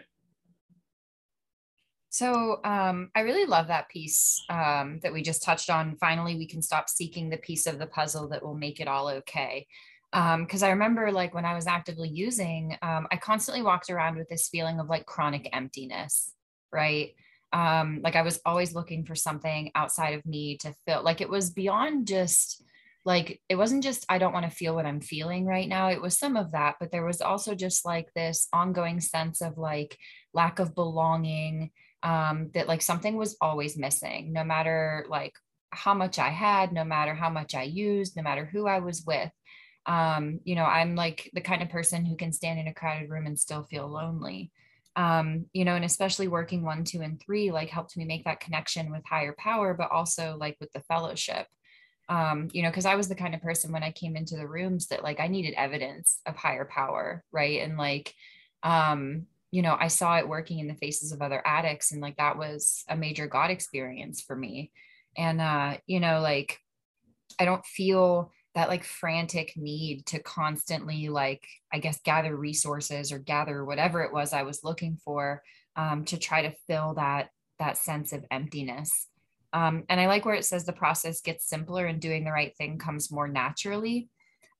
[2.11, 5.96] So um, I really love that piece um, that we just touched on.
[5.96, 9.09] Finally, we can stop seeking the piece of the puzzle that will make it all
[9.09, 9.66] okay
[10.12, 14.16] because um, I remember like when I was actively using, um, I constantly walked around
[14.16, 16.33] with this feeling of like chronic emptiness,
[16.73, 17.14] right?
[17.53, 21.05] Um, like I was always looking for something outside of me to fill.
[21.05, 22.62] Like it was beyond just
[23.05, 25.88] like it wasn't just I don't want to feel what I'm feeling right now.
[25.88, 29.59] It was some of that, but there was also just like this ongoing sense of
[29.59, 29.96] like
[30.35, 31.70] lack of belonging.
[32.02, 35.34] Um, that like something was always missing, no matter like
[35.70, 39.04] how much I had, no matter how much I used, no matter who I was
[39.06, 39.30] with.
[39.86, 43.08] Um, you know i'm like the kind of person who can stand in a crowded
[43.08, 44.52] room and still feel lonely.
[44.96, 48.40] Um, you know and especially working one two and three like helped me make that
[48.40, 51.46] connection with higher power but also like with the fellowship.
[52.08, 54.48] Um, you know because i was the kind of person when i came into the
[54.48, 57.60] rooms that like i needed evidence of higher power right?
[57.62, 58.14] And like
[58.62, 62.16] um, you know i saw it working in the faces of other addicts and like
[62.16, 64.70] that was a major god experience for me.
[65.16, 66.58] And uh you know like
[67.38, 73.18] i don't feel that like frantic need to constantly like i guess gather resources or
[73.18, 75.42] gather whatever it was i was looking for
[75.76, 79.06] um, to try to fill that that sense of emptiness.
[79.52, 82.56] Um, and i like where it says the process gets simpler and doing the right
[82.56, 84.08] thing comes more naturally.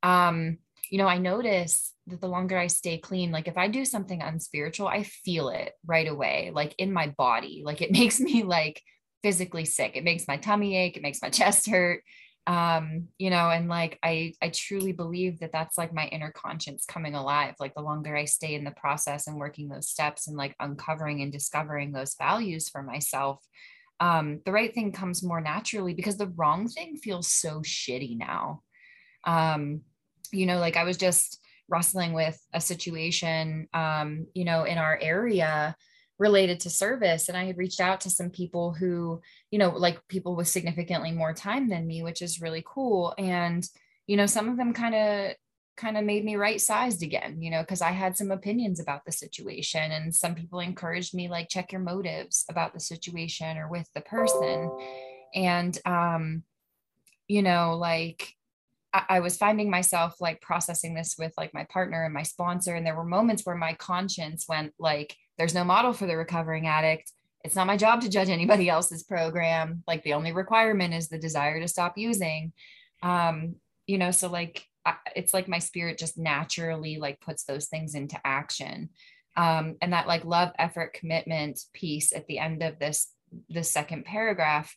[0.03, 0.59] Um,
[0.91, 4.23] you know i notice that the longer i stay clean like if i do something
[4.23, 7.63] unspiritual i feel it right away like in my body.
[7.65, 8.83] Like it makes me like
[9.23, 9.97] physically sick.
[9.97, 10.97] It makes my tummy ache.
[10.97, 12.03] It makes my chest hurt.
[12.47, 16.85] Um you know and like i i truly believe that that's like my inner conscience
[16.87, 17.55] coming alive.
[17.61, 21.21] Like the longer i stay in the process and working those steps and like uncovering
[21.21, 23.45] and discovering those values for myself
[24.01, 28.63] um the right thing comes more naturally because the wrong thing feels so shitty now.
[29.27, 29.83] Um
[30.33, 34.99] you know like i was just wrestling with a situation um you know in our
[35.01, 35.75] area
[36.19, 40.07] related to service and i had reached out to some people who you know like
[40.09, 43.69] people with significantly more time than me which is really cool and
[44.07, 45.35] you know some of them kind of
[45.77, 49.03] kind of made me right sized again you know because i had some opinions about
[49.07, 53.67] the situation and some people encouraged me like check your motives about the situation or
[53.69, 54.71] with the person
[55.35, 56.43] and um
[57.29, 58.35] you know like
[58.93, 62.85] I, was finding myself like processing this with like my partner and my sponsor and
[62.85, 67.13] there were moments where my conscience went like there's no model for the recovering addict.
[67.45, 69.83] It's not my job to judge anybody else's program.
[69.87, 72.53] Like the only requirement is the desire to stop using.
[73.03, 74.65] Um, you know, so like
[75.15, 78.91] it's like my spirit just naturally like puts those things into action.
[79.37, 83.09] Um, and that like love, effort, commitment piece at the end of this
[83.49, 84.75] this second paragraph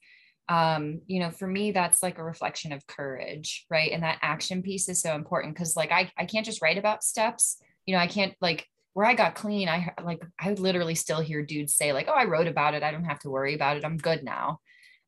[0.50, 4.62] um you know for me that's like a reflection of courage right and that action
[4.62, 8.00] piece is so important because like I, I can't just write about steps you know
[8.00, 11.94] i can't like where I got clean, I like I literally still hear dudes say
[11.94, 12.84] like, "Oh, I wrote about it.
[12.84, 13.86] I don't have to worry about it.
[13.86, 14.60] I'm good now."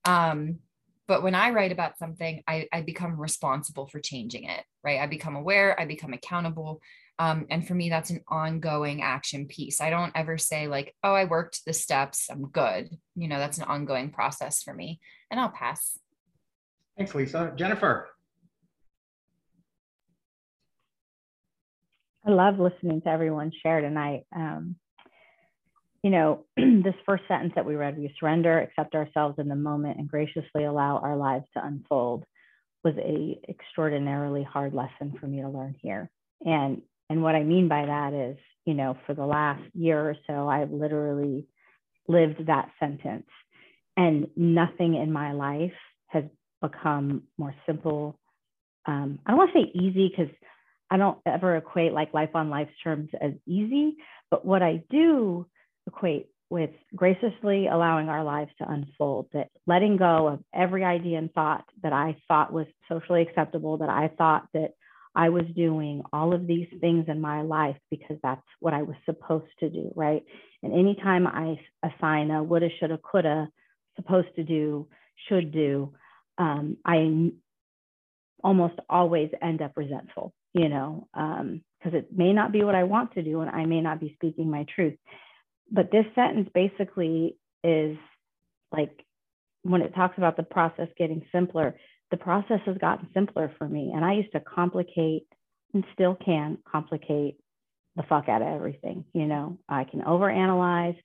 [0.05, 0.59] Um,
[1.07, 4.63] but when I write about something, I, I become responsible for changing it.
[4.83, 4.99] Right?
[4.99, 5.79] I become aware.
[5.79, 6.81] I become accountable.
[7.17, 9.79] Um, and for me, that's an ongoing action piece.
[9.79, 12.27] I don't ever say like, "Oh, I worked the steps.
[12.29, 14.99] I'm good." You know, that's an ongoing process for me.
[15.35, 15.99] And I'll pass.
[16.95, 17.51] Thanks, Lisa.
[17.57, 18.07] Jennifer.
[22.25, 24.23] I love listening to everyone share tonight.
[24.33, 24.77] Um,
[26.03, 29.97] you know, this first sentence that we read, we surrender, accept ourselves in the moment,
[29.97, 32.23] and graciously allow our lives to unfold,
[32.85, 36.09] was a extraordinarily hard lesson for me to learn here.
[36.45, 40.15] And and what I mean by that is, you know, for the last year or
[40.27, 41.45] so, I've literally
[42.07, 43.27] lived that sentence,
[43.97, 45.73] and nothing in my life
[46.07, 46.23] has
[46.61, 48.19] become more simple.
[48.85, 50.33] Um, I don't want to say easy because
[50.89, 53.97] I don't ever equate like life on life's terms as easy,
[54.29, 55.47] but what I do
[55.87, 61.33] equate with graciously allowing our lives to unfold, that letting go of every idea and
[61.33, 64.71] thought that I thought was socially acceptable, that I thought that
[65.15, 68.95] I was doing all of these things in my life because that's what I was
[69.05, 70.23] supposed to do, right?
[70.61, 73.47] And anytime I assign a woulda, shoulda, coulda,
[73.95, 74.87] supposed to do,
[75.29, 75.93] should do,
[76.37, 77.31] um, I
[78.43, 82.83] almost always end up resentful, you know, because um, it may not be what I
[82.83, 84.97] want to do and I may not be speaking my truth.
[85.71, 87.97] But this sentence basically is
[88.71, 88.91] like
[89.63, 91.75] when it talks about the process getting simpler,
[92.11, 93.91] the process has gotten simpler for me.
[93.95, 95.23] And I used to complicate
[95.73, 97.37] and still can complicate
[97.95, 99.05] the fuck out of everything.
[99.13, 100.97] You know, I can overanalyze,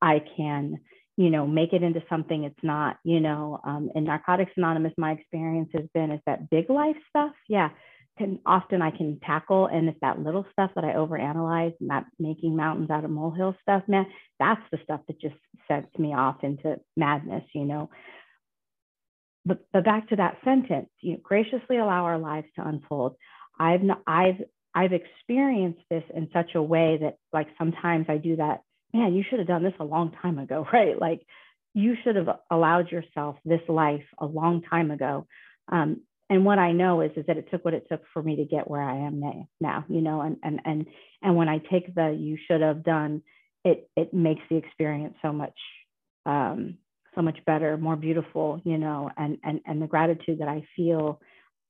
[0.00, 0.78] I can,
[1.16, 3.60] you know, make it into something it's not, you know.
[3.64, 7.70] Um, in Narcotics Anonymous, my experience has been is that big life stuff, yeah,
[8.18, 9.66] can often I can tackle.
[9.66, 13.82] And it's that little stuff that I overanalyze, not making mountains out of molehill stuff,
[13.88, 14.06] man,
[14.38, 15.36] that's the stuff that just
[15.68, 17.90] sets me off into madness, you know
[19.46, 23.16] but, but back to that sentence, you know, graciously allow our lives to unfold.
[23.58, 24.42] I've not, I've
[24.74, 28.60] I've experienced this in such a way that like sometimes I do that.
[28.96, 30.98] Man, you should have done this a long time ago, right?
[31.00, 31.26] Like
[31.74, 35.26] you should have allowed yourself this life a long time ago.
[35.70, 38.36] Um, and what I know is is that it took what it took for me
[38.36, 39.22] to get where I am
[39.60, 39.84] now.
[39.88, 40.86] You know, and and and
[41.22, 43.22] and when I take the you should have done,
[43.64, 45.56] it it makes the experience so much
[46.24, 46.78] um,
[47.14, 51.20] so much better, more beautiful, you know, and and and the gratitude that I feel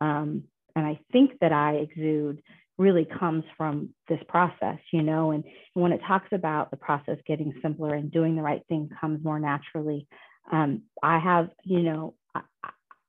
[0.00, 2.42] um, and I think that I exude
[2.78, 7.16] really comes from this process, you know, and, and when it talks about the process
[7.26, 10.06] getting simpler and doing the right thing comes more naturally.
[10.52, 12.42] Um, I have, you know, I,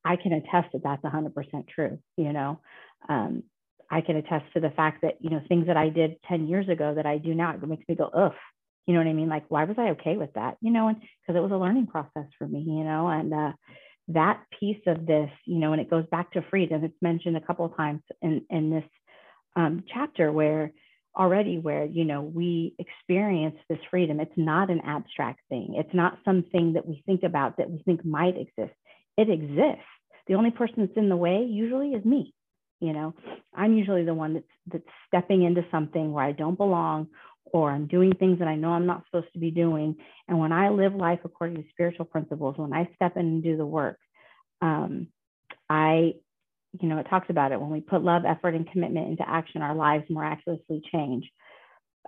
[0.04, 1.34] I, can attest that that's 100%
[1.68, 2.60] true, you know.
[3.10, 3.44] Um,
[3.92, 6.68] I can attest to the fact that, you know, things that I did 10 years
[6.68, 8.34] ago that I do now, it makes me go, ugh,
[8.88, 9.30] you know what I mean?
[9.30, 10.58] Like, why was I okay with that?
[10.62, 13.52] You know, and because it was a learning process for me, you know, and uh,
[14.10, 16.84] that piece of this, you know, and it goes back to freedom.
[16.84, 18.86] It's mentioned a couple of times in in this
[19.56, 20.72] um, chapter where
[21.16, 24.20] already where you know we experience this freedom.
[24.20, 25.76] It's not an abstract thing.
[25.78, 28.76] It's not something that we think about that we think might exist.
[29.18, 29.86] It exists.
[30.28, 32.34] The only person that's in the way usually is me.
[32.80, 33.16] You know,
[33.56, 37.08] I'm usually the one that's that's stepping into something where I don't belong
[37.54, 39.96] or I'm doing things that I know I'm not supposed to be doing.
[40.28, 43.58] And when I live life according to spiritual principles, when I step in and do
[43.58, 43.98] the work,
[44.62, 45.08] um,
[45.70, 46.16] I,
[46.80, 49.62] you know, it talks about it when we put love, effort, and commitment into action,
[49.62, 51.26] our lives miraculously change.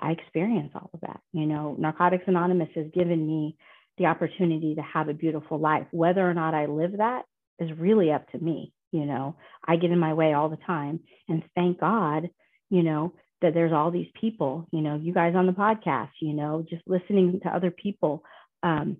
[0.01, 1.19] I experience all of that.
[1.33, 3.57] You know, Narcotics Anonymous has given me
[3.97, 5.87] the opportunity to have a beautiful life.
[5.91, 7.23] Whether or not I live that
[7.59, 8.73] is really up to me.
[8.91, 9.35] You know,
[9.67, 11.01] I get in my way all the time.
[11.27, 12.29] And thank God,
[12.69, 16.33] you know, that there's all these people, you know, you guys on the podcast, you
[16.33, 18.23] know, just listening to other people
[18.63, 18.97] um,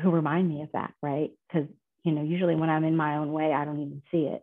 [0.00, 1.30] who remind me of that, right?
[1.48, 1.68] Because,
[2.04, 4.42] you know, usually when I'm in my own way, I don't even see it.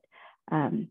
[0.51, 0.89] Um,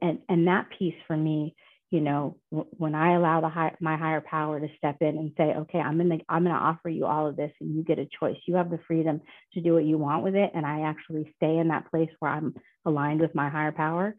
[0.00, 1.54] and, and that piece for me,
[1.90, 5.54] you know, when I allow the high, my higher power to step in and say,
[5.54, 8.36] okay, I'm gonna I'm gonna offer you all of this, and you get a choice.
[8.46, 9.20] You have the freedom
[9.52, 12.32] to do what you want with it, and I actually stay in that place where
[12.32, 14.16] I'm aligned with my higher power.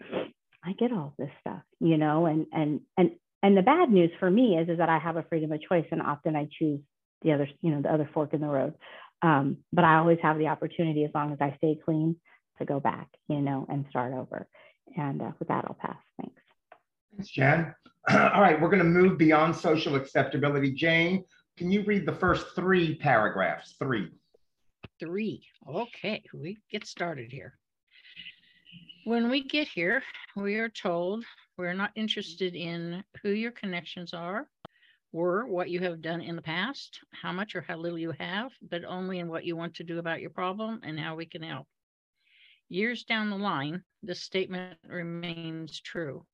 [0.64, 3.12] I get all this stuff, you know, and and and
[3.44, 5.86] and the bad news for me is is that I have a freedom of choice,
[5.92, 6.80] and often I choose
[7.24, 8.76] the other, you know, the other fork in the road.
[9.22, 12.16] Um, but I always have the opportunity, as long as I stay clean,
[12.58, 14.48] to go back, you know, and start over.
[14.98, 15.98] And uh, with that, I'll pass.
[16.20, 16.42] Thanks.
[17.16, 17.74] Thanks, Jen.
[18.10, 20.72] All right, we're going to move beyond social acceptability.
[20.72, 21.24] Jane,
[21.58, 23.76] can you read the first three paragraphs?
[23.80, 24.12] Three.
[25.00, 25.44] Three.
[25.68, 27.54] Okay, we get started here.
[29.06, 30.02] When we get here,
[30.36, 31.24] we are told
[31.58, 34.48] we're not interested in who your connections are,
[35.14, 38.52] or what you have done in the past, how much or how little you have,
[38.70, 41.42] but only in what you want to do about your problem and how we can
[41.42, 41.68] help.
[42.70, 46.26] Years down the line, this statement remains true.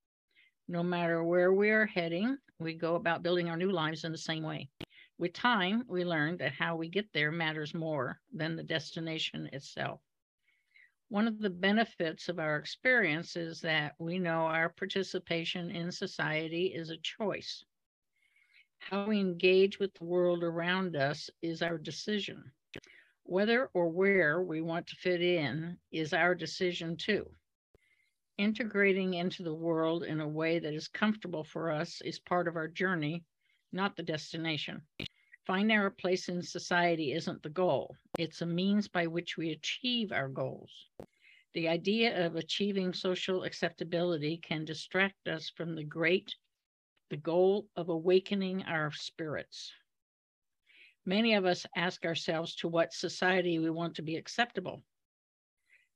[0.67, 4.17] No matter where we are heading, we go about building our new lives in the
[4.17, 4.69] same way.
[5.17, 9.99] With time, we learn that how we get there matters more than the destination itself.
[11.09, 16.67] One of the benefits of our experience is that we know our participation in society
[16.67, 17.65] is a choice.
[18.79, 22.53] How we engage with the world around us is our decision.
[23.23, 27.29] Whether or where we want to fit in is our decision too.
[28.37, 32.55] Integrating into the world in a way that is comfortable for us is part of
[32.55, 33.23] our journey,
[33.71, 34.81] not the destination.
[35.45, 40.11] Finding our place in society isn't the goal, it's a means by which we achieve
[40.11, 40.89] our goals.
[41.53, 46.33] The idea of achieving social acceptability can distract us from the great,
[47.09, 49.73] the goal of awakening our spirits.
[51.05, 54.83] Many of us ask ourselves to what society we want to be acceptable.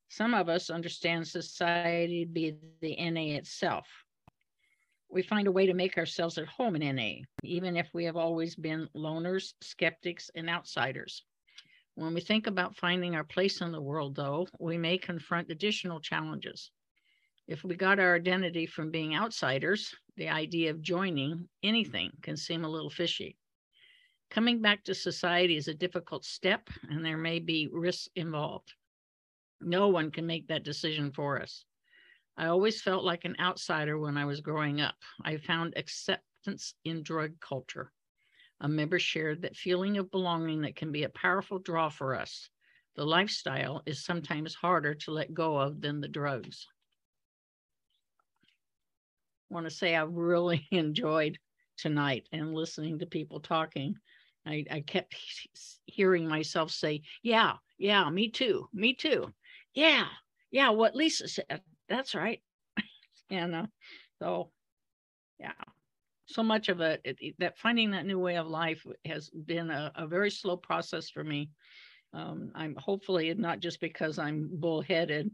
[0.09, 3.87] Some of us understand society to be the NA itself.
[5.09, 8.17] We find a way to make ourselves at home in NA, even if we have
[8.17, 11.23] always been loners, skeptics, and outsiders.
[11.93, 15.99] When we think about finding our place in the world, though, we may confront additional
[15.99, 16.71] challenges.
[17.47, 22.65] If we got our identity from being outsiders, the idea of joining anything can seem
[22.65, 23.37] a little fishy.
[24.29, 28.73] Coming back to society is a difficult step, and there may be risks involved.
[29.61, 31.63] No one can make that decision for us.
[32.37, 34.95] I always felt like an outsider when I was growing up.
[35.23, 37.93] I found acceptance in drug culture.
[38.59, 42.49] A member shared that feeling of belonging that can be a powerful draw for us.
[42.95, 46.67] The lifestyle is sometimes harder to let go of than the drugs.
[49.49, 51.37] I want to say I really enjoyed
[51.77, 53.95] tonight and listening to people talking.
[54.45, 55.15] I, I kept
[55.85, 59.33] hearing myself say, Yeah, yeah, me too, me too.
[59.73, 60.05] Yeah,
[60.51, 62.41] yeah, what Lisa said, that's right.
[63.29, 63.65] and uh,
[64.21, 64.51] so,
[65.39, 65.51] yeah,
[66.27, 69.91] so much of it, it, that finding that new way of life has been a,
[69.95, 71.49] a very slow process for me.
[72.13, 75.29] Um, I'm hopefully not just because I'm bullheaded,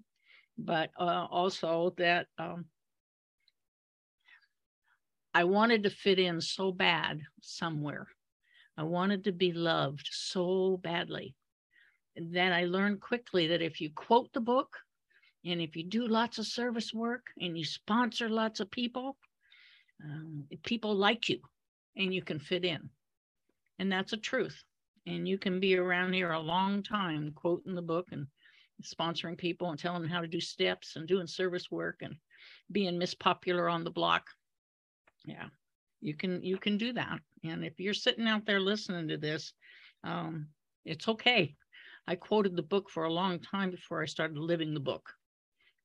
[0.57, 2.65] but uh, also that um,
[5.33, 8.07] I wanted to fit in so bad somewhere.
[8.77, 11.35] I wanted to be loved so badly
[12.17, 14.77] that I learned quickly that if you quote the book
[15.45, 19.17] and if you do lots of service work and you sponsor lots of people,
[20.03, 21.39] um, people like you
[21.95, 22.89] and you can fit in.
[23.79, 24.61] And that's a truth.
[25.07, 28.27] And you can be around here a long time quoting the book and
[28.83, 32.15] sponsoring people and telling them how to do steps and doing service work and
[32.71, 34.25] being Miss Popular on the block
[35.25, 35.45] yeah.
[36.01, 37.19] You can you can do that.
[37.43, 39.53] And if you're sitting out there listening to this
[40.03, 40.47] um,
[40.85, 41.55] it's okay.
[42.07, 45.13] I quoted the book for a long time before i started living the book.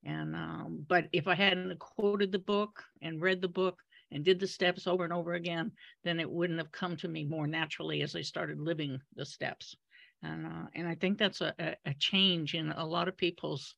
[0.05, 3.83] And um, but if i hadn't quoted the book and read the book
[4.13, 5.73] and did the steps over and over again
[6.05, 9.77] then it wouldn't have come to me more naturally as i started living the steps.
[10.23, 13.75] And uh, and i think that's a, a change in a lot of people's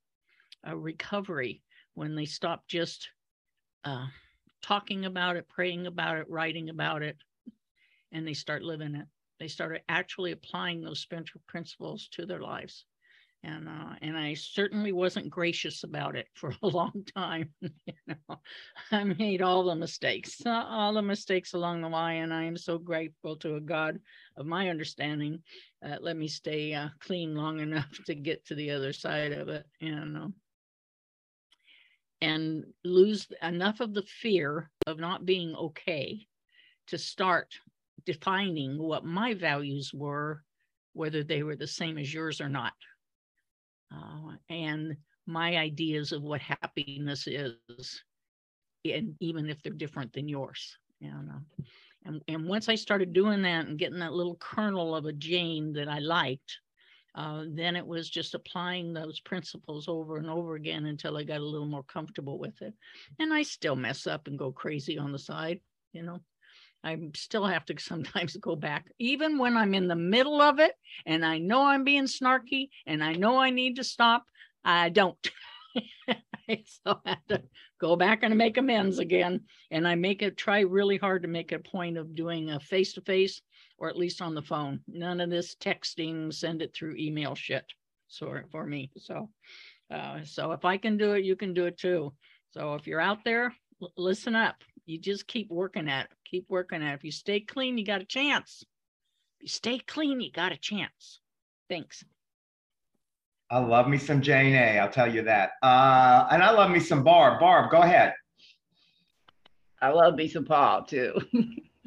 [0.66, 1.62] uh, recovery
[1.94, 3.09] when they stop just
[3.84, 4.06] uh,
[4.62, 7.16] talking about it, praying about it, writing about it,
[8.12, 9.06] and they start living it.
[9.38, 12.84] They started actually applying those spiritual principles to their lives.
[13.44, 17.50] And uh, and I certainly wasn't gracious about it for a long time.
[17.61, 17.70] you
[18.09, 18.40] know,
[18.90, 22.78] I made all the mistakes, all the mistakes along the way, and I am so
[22.78, 24.00] grateful to a God
[24.36, 25.40] of my understanding.
[25.84, 29.48] Uh, let me stay uh, clean long enough to get to the other side of
[29.48, 29.64] it.
[29.80, 30.28] And uh,
[32.20, 36.26] and lose enough of the fear of not being okay
[36.88, 37.54] to start
[38.04, 40.42] defining what my values were,
[40.94, 42.72] whether they were the same as yours or not.
[43.94, 44.96] Uh, and
[45.26, 48.02] my ideas of what happiness is,
[48.84, 50.76] and even if they're different than yours.
[51.00, 51.62] And, uh,
[52.04, 55.72] and, and once I started doing that and getting that little kernel of a Jane
[55.74, 56.58] that I liked,
[57.18, 61.40] uh, then it was just applying those principles over and over again until I got
[61.40, 62.72] a little more comfortable with it.
[63.18, 65.58] And I still mess up and go crazy on the side,
[65.92, 66.20] you know.
[66.84, 70.74] I still have to sometimes go back, even when I'm in the middle of it
[71.06, 74.24] and I know I'm being snarky and I know I need to stop,
[74.64, 75.18] I don't.
[76.48, 77.42] I still have to
[77.80, 79.40] go back and make amends again.
[79.72, 82.92] And I make it try really hard to make a point of doing a face
[82.92, 83.42] to face
[83.78, 84.80] or at least on the phone.
[84.86, 87.64] None of this texting, send it through email shit.
[88.08, 88.90] So for me.
[88.96, 89.30] So
[89.92, 92.12] uh, so if I can do it, you can do it too.
[92.50, 94.56] So if you're out there, l- listen up.
[94.86, 96.10] You just keep working at it.
[96.24, 96.96] Keep working at it.
[96.96, 98.64] If you stay clean, you got a chance.
[99.38, 101.20] If you stay clean, you got a chance.
[101.68, 102.04] Thanks.
[103.50, 104.78] I love me some Jane A.
[104.78, 105.52] I'll tell you that.
[105.62, 107.40] Uh, and I love me some Barb.
[107.40, 108.12] Barb, go ahead.
[109.80, 111.14] I love me some Paul too.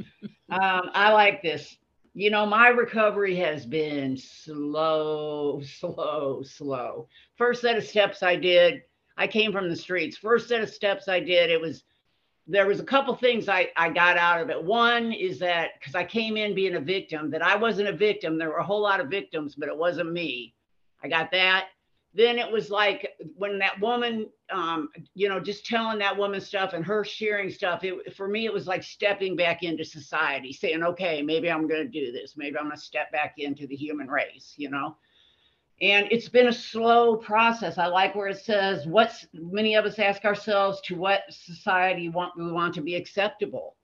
[0.52, 1.78] um, I like this
[2.14, 7.08] you know, my recovery has been slow, slow, slow.
[7.38, 8.84] First set of steps I did,
[9.18, 10.18] I came from the streets.
[10.18, 11.84] First set of steps I did, it was
[12.48, 14.62] there was a couple things I, I got out of it.
[14.62, 18.38] One is that because I came in being a victim, that I wasn't a victim.
[18.38, 20.54] There were a whole lot of victims, but it wasn't me.
[21.04, 21.68] I got that
[22.14, 26.74] then it was like when that woman um, you know just telling that woman stuff
[26.74, 30.84] and her sharing stuff it, for me it was like stepping back into society saying
[30.84, 32.36] okay maybe i'm going to do this.
[32.36, 34.98] Maybe i'm going to step back into the human race you know?
[35.82, 37.80] And it's been a slow process.
[37.80, 42.34] I like where it says what's many of us ask ourselves to what society want
[42.38, 43.76] we want to be acceptable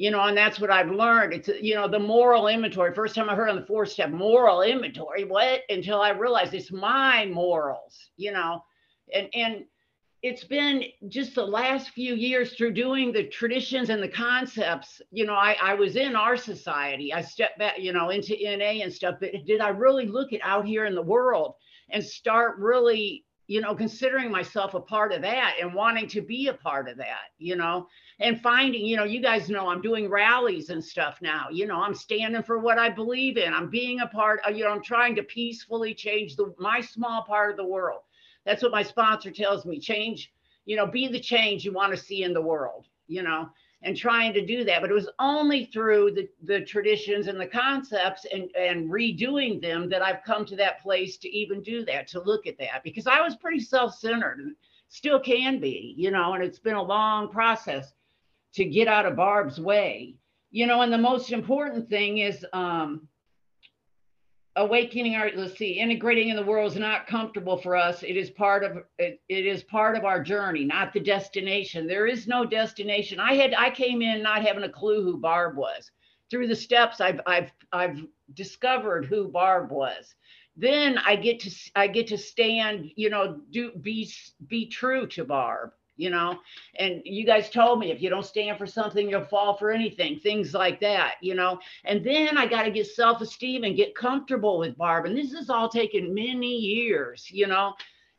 [0.00, 1.34] you know, and that's what I've learned.
[1.34, 2.94] It's, you know, the moral inventory.
[2.94, 5.60] First time I heard on the four step moral inventory, what?
[5.68, 8.64] Until I realized it's my morals, you know,
[9.14, 9.64] and, and,
[10.22, 15.24] it's been just the last few years through doing the traditions and the concepts you
[15.24, 18.92] know i, I was in our society i stepped back you know into na and
[18.92, 21.54] stuff but did i really look at out here in the world
[21.88, 26.48] and start really you know considering myself a part of that and wanting to be
[26.48, 27.86] a part of that you know
[28.20, 31.80] and finding you know you guys know i'm doing rallies and stuff now you know
[31.82, 34.82] i'm standing for what i believe in i'm being a part of, you know i'm
[34.82, 38.02] trying to peacefully change the my small part of the world
[38.44, 39.78] that's what my sponsor tells me.
[39.78, 40.32] Change,
[40.64, 43.50] you know, be the change you want to see in the world, you know,
[43.82, 44.80] and trying to do that.
[44.80, 49.88] But it was only through the, the traditions and the concepts and, and redoing them
[49.90, 53.06] that I've come to that place to even do that, to look at that, because
[53.06, 54.56] I was pretty self centered and
[54.88, 57.92] still can be, you know, and it's been a long process
[58.54, 60.16] to get out of Barb's way,
[60.50, 63.08] you know, and the most important thing is, um,
[64.56, 68.02] awakening our let's see integrating in the world is not comfortable for us.
[68.02, 71.86] It is part of it, it is part of our journey not the destination.
[71.86, 73.20] There is no destination.
[73.20, 75.90] I had i came in not having a clue who barb was.
[76.30, 80.14] Through the steps i've i've i've discovered who barb was.
[80.56, 84.10] Then i get to i get to stand you know do be
[84.48, 85.70] be true to barb
[86.00, 86.40] you know?
[86.76, 90.18] And you guys told me if you don't stand for something you'll fall for anything
[90.18, 91.58] things like that you know?
[91.84, 95.50] And then i got to get self-esteem and get comfortable with barb and this has
[95.50, 97.74] all taken many years you know?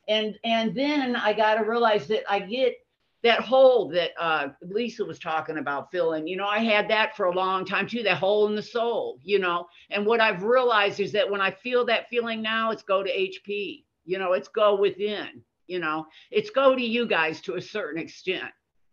[0.08, 2.76] And and then i got to realize that i get
[3.24, 6.48] that hole that uh, lisa was talking about filling you know?
[6.48, 9.68] I had that for a long time too that hole in the soul you know?
[9.90, 13.10] And what i've realized is that when i feel that feeling now it's go to
[13.10, 14.34] hp you know?
[14.34, 18.52] It's go within you know it's go to you guys to a certain extent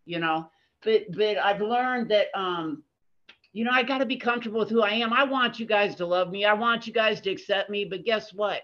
[0.09, 0.51] you know?
[0.83, 2.85] But but i've learned that um
[3.53, 5.12] you know i got to be comfortable with who i am.
[5.12, 6.45] I want you guys to love me.
[6.45, 7.85] I want you guys to accept me.
[7.85, 8.62] But guess what?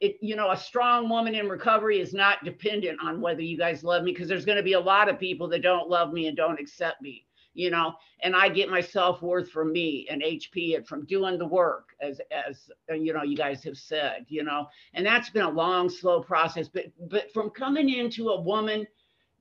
[0.00, 3.84] It you know a strong woman in recovery is not dependent on whether you guys
[3.84, 6.26] love me because there's going to be a lot of people that don't love me
[6.26, 10.76] and don't accept me you know and i get my self-worth from me and hp
[10.76, 14.42] and from doing the work as as uh, you know you guys have said you
[14.42, 18.86] know and that's been a long slow process but but from coming into a woman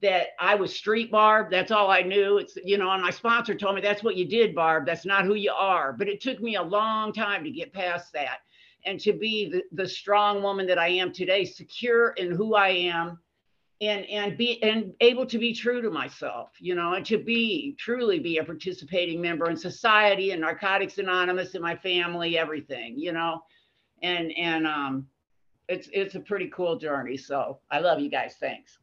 [0.01, 1.51] that I was street Barb.
[1.51, 2.39] That's all I knew.
[2.39, 4.85] It's, you know, and my sponsor told me that's what you did, Barb.
[4.85, 5.93] That's not who you are.
[5.93, 8.39] But it took me a long time to get past that
[8.85, 12.69] and to be the, the strong woman that I am today, secure in who I
[12.69, 13.19] am
[13.81, 17.75] and and be and able to be true to myself you know and to be
[17.79, 23.11] truly be a participating member in society and narcotics anonymous and my family everything you
[23.11, 23.41] know
[24.03, 25.07] and and um
[25.67, 28.77] it's it's a pretty cool journey so i love you guys thanks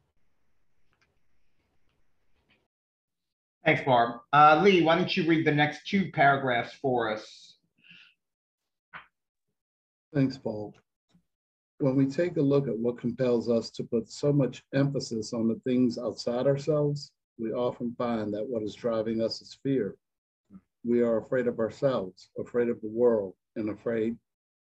[3.65, 4.21] Thanks, Barb.
[4.31, 7.55] Uh, Lee, why don't you read the next two paragraphs for us?
[10.13, 10.73] Thanks, Paul
[11.79, 15.47] when we take a look at what compels us to put so much emphasis on
[15.47, 19.95] the things outside ourselves, we often find that what is driving us is fear.
[20.83, 24.17] We are afraid of ourselves, afraid of the world, and afraid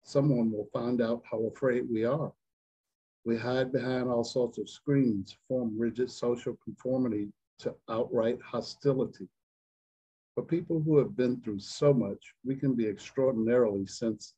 [0.02, 2.32] someone will find out how afraid we are.
[3.24, 9.28] We hide behind all sorts of screens, form rigid social conformity to outright hostility.
[10.34, 14.34] For people who have been through so much, we can be extraordinarily sensitive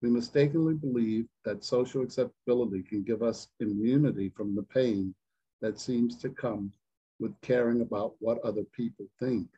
[0.00, 5.14] we mistakenly believe that social acceptability can give us immunity from the pain
[5.60, 6.72] that seems to come
[7.18, 9.48] with caring about what other people think.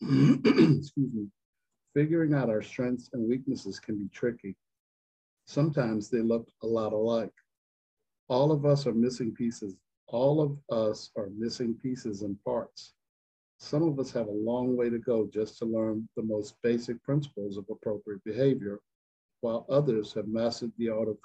[0.00, 1.26] Excuse me.
[1.94, 4.56] Figuring out our strengths and weaknesses can be tricky.
[5.44, 7.34] Sometimes they look a lot alike.
[8.28, 9.76] All of us are missing pieces.
[10.06, 12.94] All of us are missing pieces and parts.
[13.58, 17.02] Some of us have a long way to go just to learn the most basic
[17.02, 18.80] principles of appropriate behavior
[19.42, 21.16] while others have mastered the art of,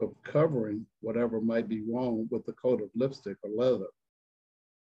[0.00, 3.88] of covering whatever might be wrong with a coat of lipstick or leather.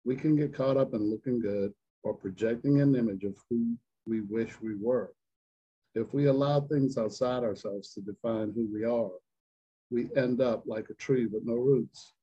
[0.03, 1.71] We can get caught up in looking good
[2.03, 3.77] or projecting an image of who
[4.07, 5.13] we wish we were.
[5.93, 9.11] If we allow things outside ourselves to define who we are,
[9.91, 12.13] we end up like a tree with no roots.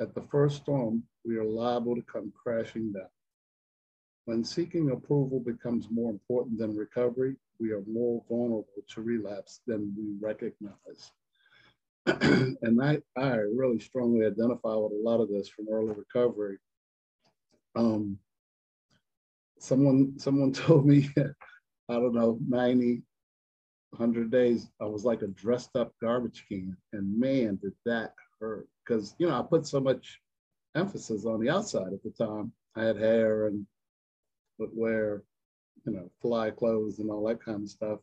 [0.00, 3.10] At the first storm, we are liable to come crashing down.
[4.26, 9.94] When seeking approval becomes more important than recovery, we are more vulnerable to relapse than
[9.96, 11.12] we recognize.
[12.06, 16.58] and I, I really strongly identify with a lot of this from early recovery.
[17.76, 18.18] Um,
[19.58, 23.02] someone, someone told me, I don't know, 90,
[23.90, 26.76] 100 days, I was like a dressed up garbage can.
[26.92, 28.68] And man, did that hurt.
[28.86, 30.20] Because, you know, I put so much
[30.74, 32.52] emphasis on the outside at the time.
[32.76, 33.66] I had hair and
[34.58, 35.22] would wear,
[35.88, 37.98] you know, fly clothes and all that kind of stuff.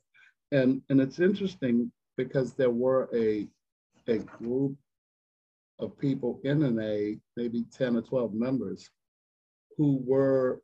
[0.52, 3.48] And and it's interesting because there were a
[4.08, 4.76] a group
[5.80, 8.90] of people in NA, maybe 10 or 12 members,
[9.78, 10.62] who were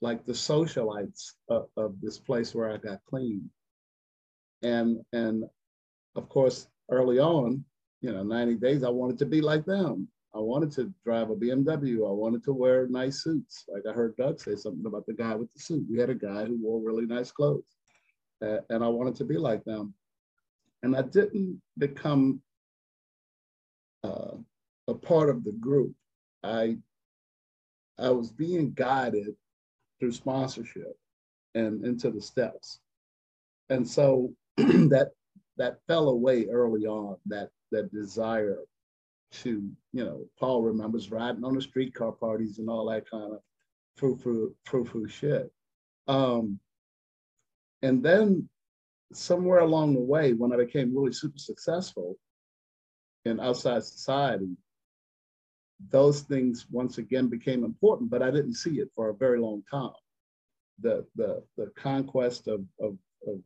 [0.00, 3.50] like the socialites of, of this place where I got clean.
[4.62, 5.44] And and
[6.16, 7.64] of course, early on,
[8.00, 10.08] you know, 90 days, I wanted to be like them.
[10.34, 12.08] I wanted to drive a BMW.
[12.08, 13.64] I wanted to wear nice suits.
[13.68, 15.86] Like I heard Doug say something about the guy with the suit.
[15.88, 17.76] We had a guy who wore really nice clothes,
[18.44, 19.94] uh, and I wanted to be like them.
[20.82, 22.42] And I didn't become
[24.02, 24.36] uh,
[24.88, 25.94] a part of the group.
[26.42, 26.78] I
[27.98, 29.36] I was being guided
[30.00, 30.98] through sponsorship
[31.54, 32.80] and into the steps,
[33.70, 35.12] and so that
[35.58, 37.18] that fell away early on.
[37.26, 38.58] That that desire
[39.42, 43.40] to, you know, Paul remembers riding on the streetcar parties and all that kind of
[43.96, 45.52] frou frou frou frou shit.
[46.06, 46.58] Um,
[47.82, 48.48] and then
[49.12, 52.16] somewhere along the way, when I became really super successful
[53.24, 54.56] in outside society,
[55.90, 59.62] those things once again became important, but I didn't see it for a very long
[59.70, 59.90] time.
[60.80, 63.38] The the the conquest of of of,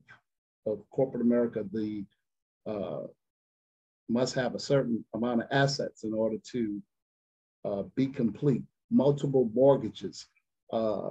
[0.66, 2.04] of corporate America, the
[2.66, 3.06] uh,
[4.08, 6.82] must have a certain amount of assets in order to
[7.64, 8.62] uh, be complete.
[8.90, 10.26] Multiple mortgages.
[10.72, 11.10] Uh,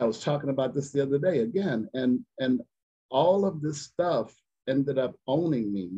[0.00, 2.60] I was talking about this the other day again, and and
[3.10, 4.34] all of this stuff
[4.68, 5.90] ended up owning me,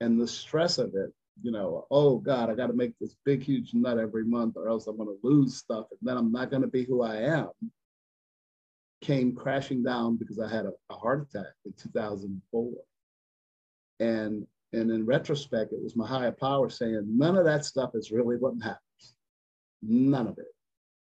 [0.00, 1.12] and the stress of it.
[1.42, 4.68] You know, oh God, I got to make this big, huge nut every month, or
[4.68, 7.16] else I'm going to lose stuff, and then I'm not going to be who I
[7.16, 7.50] am.
[9.02, 12.70] Came crashing down because I had a, a heart attack in 2004,
[14.00, 18.10] and and in retrospect, it was my higher power saying, none of that stuff is
[18.10, 18.78] really what matters.
[19.82, 20.46] None of it.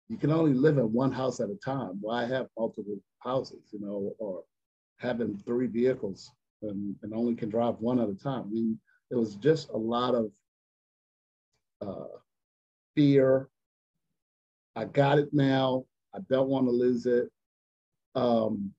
[0.09, 1.97] You can only live in one house at a time.
[2.01, 4.43] Why have multiple houses, you know, or
[4.97, 6.31] having three vehicles
[6.63, 8.43] and, and only can drive one at a time?
[8.47, 8.79] I mean,
[9.11, 10.31] it was just a lot of
[11.81, 12.17] uh,
[12.95, 13.49] fear.
[14.75, 15.85] I got it now.
[16.15, 17.29] I don't want to lose it.
[18.15, 18.73] Um,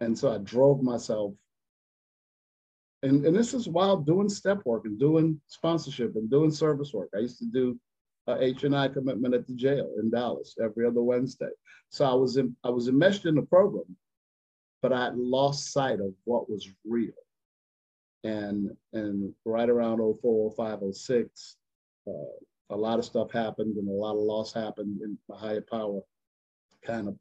[0.00, 1.34] and so I drove myself
[3.02, 7.10] and, and this is while doing step work and doing sponsorship and doing service work.
[7.14, 7.78] I used to do
[8.28, 11.50] a H&I commitment at the jail in Dallas every other Wednesday.
[11.90, 13.96] So I was in, I was enmeshed in the program,
[14.80, 17.12] but I lost sight of what was real.
[18.24, 21.56] And and right around 04, 05, 06,
[22.06, 22.12] uh,
[22.70, 26.00] a lot of stuff happened and a lot of loss happened, and my higher power
[26.86, 27.16] kind of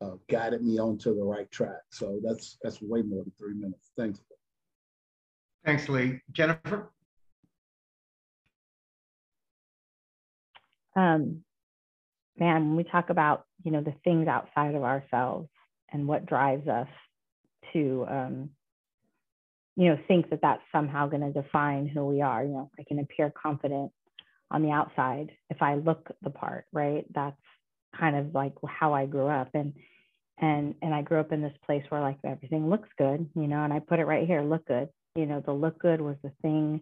[0.00, 1.82] uh, guided me onto the right track.
[1.90, 3.90] So that's that's way more than three minutes.
[3.98, 4.20] Thanks.
[5.64, 6.20] Thanks, Lee.
[6.32, 6.90] Jennifer?
[10.94, 11.42] Um,
[12.38, 15.48] man, when we talk about, you know, the things outside of ourselves
[15.92, 16.88] and what drives us
[17.72, 18.50] to, um,
[19.76, 22.44] you know, think that that's somehow going to define who we are.
[22.44, 23.90] You know, I can appear confident
[24.50, 27.06] on the outside if I look the part, right?
[27.14, 27.40] That's
[27.98, 29.48] kind of like how I grew up.
[29.54, 29.72] And,
[30.38, 33.64] and, and I grew up in this place where like everything looks good, you know,
[33.64, 36.32] and I put it right here, look good you know the look good was the
[36.42, 36.80] thing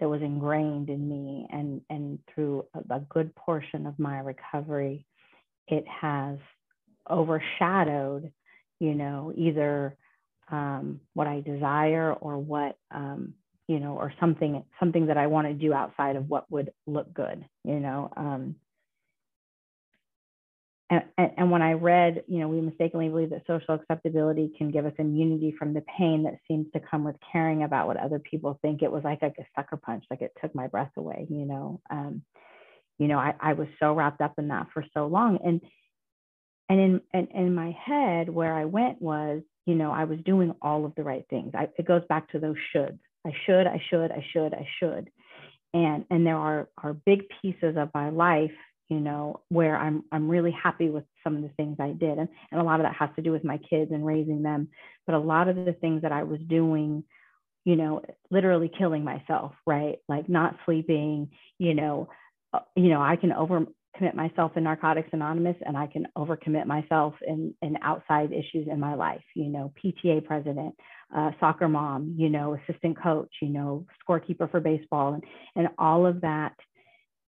[0.00, 5.04] that was ingrained in me and and through a, a good portion of my recovery
[5.68, 6.38] it has
[7.10, 8.32] overshadowed
[8.80, 9.96] you know either
[10.50, 13.34] um, what i desire or what um,
[13.68, 17.12] you know or something something that i want to do outside of what would look
[17.12, 18.54] good you know um,
[21.16, 24.84] and, and, when I read, you know, we mistakenly believe that social acceptability can give
[24.84, 28.58] us immunity from the pain that seems to come with caring about what other people
[28.62, 28.82] think.
[28.82, 31.80] It was like, like a sucker punch, like it took my breath away, you know.
[31.90, 32.22] Um,
[32.98, 35.38] you know, I, I was so wrapped up in that for so long.
[35.44, 35.60] And
[36.68, 40.54] and in, and in my head, where I went was, you know, I was doing
[40.62, 41.52] all of the right things.
[41.54, 42.98] I, it goes back to those shoulds.
[43.26, 45.10] I should, I should, I should, I should.
[45.74, 48.52] And and there are are big pieces of my life
[48.92, 52.18] you know, where I'm I'm really happy with some of the things I did.
[52.18, 54.68] And, and a lot of that has to do with my kids and raising them.
[55.06, 57.02] But a lot of the things that I was doing,
[57.64, 59.96] you know, literally killing myself, right?
[60.10, 62.10] Like not sleeping, you know,
[62.52, 67.14] uh, you know, I can overcommit myself in Narcotics Anonymous and I can overcommit myself
[67.26, 70.74] in, in outside issues in my life, you know, PTA president,
[71.16, 75.14] uh, soccer mom, you know, assistant coach, you know, scorekeeper for baseball.
[75.14, 75.24] And,
[75.56, 76.52] and all of that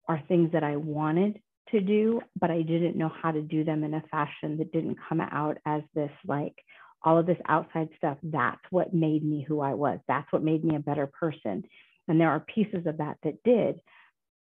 [0.08, 1.40] are things that I wanted
[1.72, 4.98] to do, but I didn't know how to do them in a fashion that didn't
[5.08, 6.56] come out as this like
[7.04, 8.18] all of this outside stuff.
[8.24, 10.00] That's what made me who I was.
[10.08, 11.64] That's what made me a better person.
[12.08, 13.80] And there are pieces of that that did,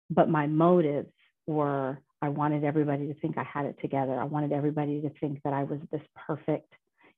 [0.10, 1.12] but my motives
[1.48, 4.18] were I wanted everybody to think I had it together.
[4.18, 6.72] I wanted everybody to think that I was this perfect,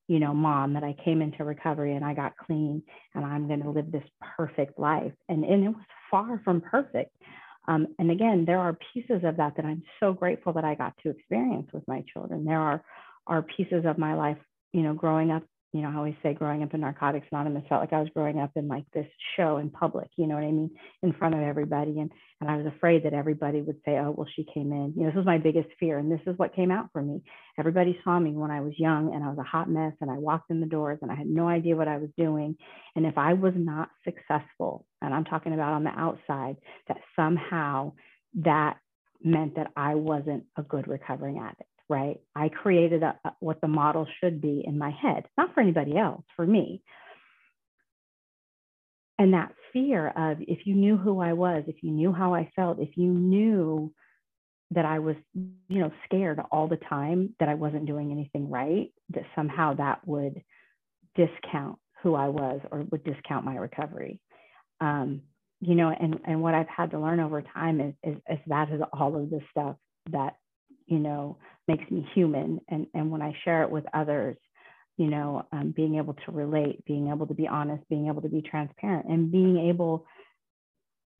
[0.07, 2.81] you know, mom that I came into recovery and I got clean
[3.13, 4.03] and I'm going to live this
[4.35, 5.13] perfect life.
[5.29, 7.15] And, and it was far from perfect.
[7.67, 10.93] Um, and again, there are pieces of that that I'm so grateful that I got
[11.03, 12.45] to experience with my children.
[12.45, 12.83] There are
[13.27, 14.37] are pieces of my life,
[14.71, 15.43] you know, growing up
[15.75, 18.39] you know, I always say growing up in Narcotics Anonymous felt like I was growing
[18.39, 20.71] up in like this show in public, you know what I mean,
[21.03, 21.99] in front of everybody.
[21.99, 22.09] And
[22.39, 24.93] and I was afraid that everybody would say, oh, well, she came in.
[24.95, 25.97] You know, this was my biggest fear.
[25.97, 27.23] And this is what came out for me.
[27.59, 30.13] Everybody saw me when I was young and I was a hot mess and I
[30.17, 32.55] walked in the doors and I had no idea what I was doing.
[32.95, 36.55] And if I was not successful, and I'm talking about on the outside,
[36.87, 37.91] that somehow
[38.35, 38.77] that
[39.21, 42.19] meant that I wasn't a good recovering addict right?
[42.35, 45.97] I created a, a, what the model should be in my head, not for anybody
[45.97, 46.81] else, for me.
[49.17, 52.51] And that fear of if you knew who I was, if you knew how I
[52.55, 53.93] felt, if you knew
[54.71, 58.91] that I was, you know, scared all the time that I wasn't doing anything right,
[59.11, 60.41] that somehow that would
[61.15, 64.19] discount who I was or would discount my recovery.
[64.81, 65.21] Um,
[65.61, 68.71] you know, and and what I've had to learn over time is, is, is that
[68.71, 69.77] is all of the stuff
[70.11, 70.35] that
[70.87, 72.59] you know, makes me human.
[72.69, 74.37] And, and when I share it with others,
[74.97, 78.29] you know, um, being able to relate, being able to be honest, being able to
[78.29, 80.05] be transparent, and being able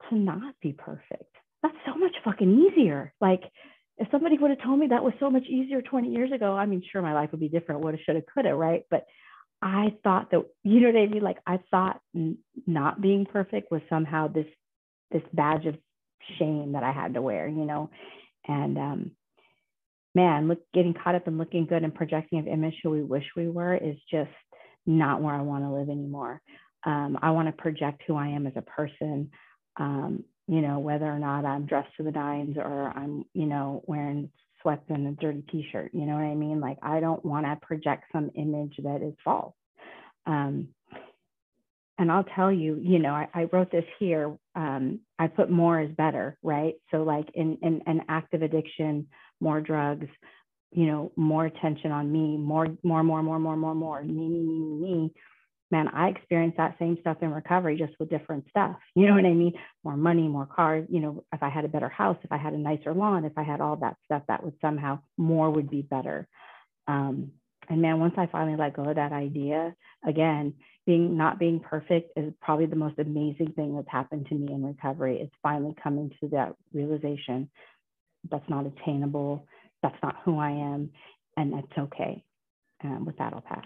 [0.10, 1.36] to not be perfect.
[1.62, 3.14] That's so much fucking easier.
[3.20, 3.42] Like,
[3.98, 6.66] if somebody would have told me that was so much easier 20 years ago, I
[6.66, 8.84] mean, sure, my life would be different, woulda, shoulda, coulda, right?
[8.90, 9.06] But
[9.62, 11.24] I thought that, you know what I mean?
[11.24, 12.38] Like, I thought n-
[12.68, 14.48] not being perfect was somehow this
[15.12, 15.76] this badge of
[16.40, 17.90] shame that I had to wear, you know.
[18.48, 19.12] And um,
[20.16, 23.26] man, look, getting caught up in looking good and projecting an image who we wish
[23.36, 24.32] we were is just
[24.86, 26.42] not where I want to live anymore.
[26.86, 29.32] Um, I want to project who I am as a person,
[29.78, 33.84] um, you know, whether or not I'm dressed to the nines or I'm, you know,
[33.88, 36.60] wearing sweats and a dirty t-shirt, you know what I mean?
[36.60, 39.54] Like, I don't want to project some image that is false.
[40.26, 40.70] Um,
[41.98, 44.38] and I'll tell you, you know, I, I wrote this here.
[44.56, 46.74] Um, I put more is better, right?
[46.92, 49.08] So like in, in an active addiction,
[49.40, 50.08] more drugs,
[50.72, 54.44] you know, more attention on me, more, more, more, more, more, more, more, me, me,
[54.44, 55.14] me, me.
[55.72, 58.76] Man, I experienced that same stuff in recovery, just with different stuff.
[58.94, 59.54] You know what I mean?
[59.84, 60.86] More money, more cars.
[60.90, 63.34] You know, if I had a better house, if I had a nicer lawn, if
[63.38, 66.28] I had all that stuff, that would somehow more would be better.
[66.88, 67.32] Um,
[67.68, 69.76] and man, once I finally let go of that idea,
[70.06, 70.54] again,
[70.86, 74.64] being not being perfect is probably the most amazing thing that's happened to me in
[74.64, 75.20] recovery.
[75.20, 77.50] It's finally coming to that realization
[78.30, 79.48] that's not attainable,
[79.82, 80.92] that's not who I am,
[81.38, 82.24] and that's okay.
[82.84, 83.66] Um, with that, I'll pass.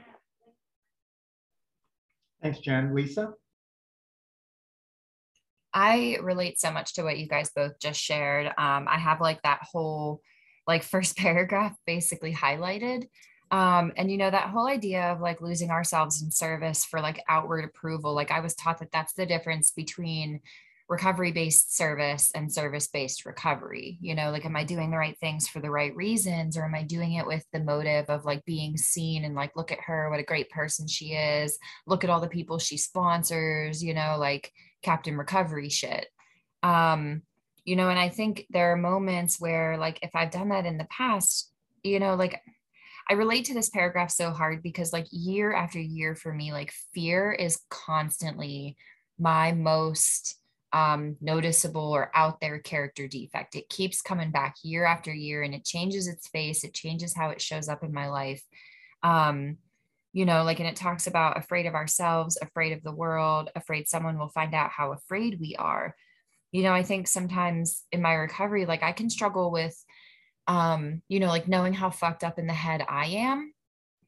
[2.41, 2.95] Thanks, Jen.
[2.95, 3.34] Lisa?
[5.74, 8.47] I relate so much to what you guys both just shared.
[8.47, 10.22] Um, I have like that whole
[10.66, 13.07] like first paragraph basically highlighted.
[13.51, 17.24] Um, and you know, that whole idea of like losing ourselves in service for like
[17.28, 20.41] outward approval, like I was taught that that's the difference between
[20.90, 25.18] recovery based service and service based recovery you know like am i doing the right
[25.20, 28.44] things for the right reasons or am i doing it with the motive of like
[28.44, 32.10] being seen and like look at her what a great person she is look at
[32.10, 36.08] all the people she sponsors you know like captain recovery shit.
[36.64, 37.22] Um
[37.66, 40.78] you know and i think there are moments where like if i've done that in
[40.78, 41.52] the past
[41.84, 42.42] you know like
[43.12, 46.72] I relate to this paragraph so hard because like year after year for me like
[46.94, 48.78] fear is constantly
[49.18, 50.39] my most
[50.72, 53.56] um, noticeable or out there character defect.
[53.56, 56.64] It keeps coming back year after year and it changes its face.
[56.64, 58.44] It changes how it shows up in my life.
[59.02, 59.58] Um,
[60.14, 63.88] you know, like, and it talks about afraid of ourselves, afraid of the world, afraid
[63.88, 65.96] someone will find out how afraid we are.
[66.52, 69.76] You know, I think sometimes in my recovery, like I can struggle with,
[70.48, 73.54] um, you know, like knowing how fucked up in the head I am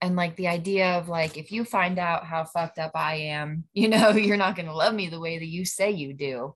[0.01, 3.63] and like the idea of like if you find out how fucked up i am
[3.73, 6.55] you know you're not going to love me the way that you say you do.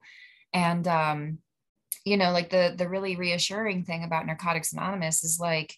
[0.54, 1.40] And um
[2.04, 5.76] you know like the the really reassuring thing about narcotics anonymous is like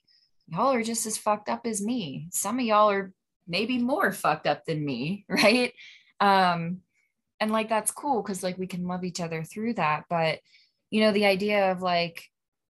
[0.47, 2.27] y'all are just as fucked up as me.
[2.31, 3.11] Some of y'all are
[3.47, 5.73] maybe more fucked up than me right?
[6.19, 6.79] Um
[7.39, 10.05] and like that's cool because like we can love each other through that.
[10.09, 10.39] But
[10.89, 12.23] you know the idea of like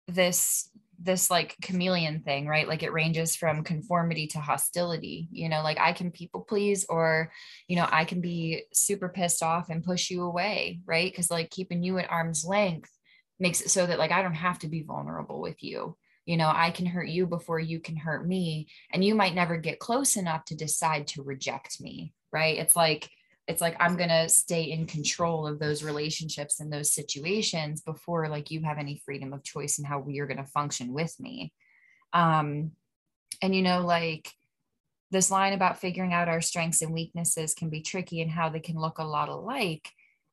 [0.08, 0.70] this
[1.00, 2.68] this like chameleon thing, right?
[2.68, 5.28] Like it ranges from conformity to hostility.
[5.32, 7.32] You know, like I can people please, or,
[7.68, 11.12] you know, I can be super pissed off and push you away, right?
[11.12, 12.92] Because like keeping you at arm's length
[13.40, 15.98] makes it so that like I don't have to be vulnerable with you.
[16.26, 18.68] You know, I can hurt you before you can hurt me.
[18.92, 22.58] And you might never get close enough to decide to reject me, right?
[22.58, 23.10] It's like,
[23.48, 28.30] it's like i'm going to stay in control of those relationships and those situations before
[28.30, 31.54] like you have any freedom of choice in how you're going to function with me.
[32.14, 32.72] Um
[33.42, 34.32] and you know like
[35.12, 38.60] this line about figuring out our strengths and weaknesses can be tricky and how they
[38.60, 39.90] can look a lot alike.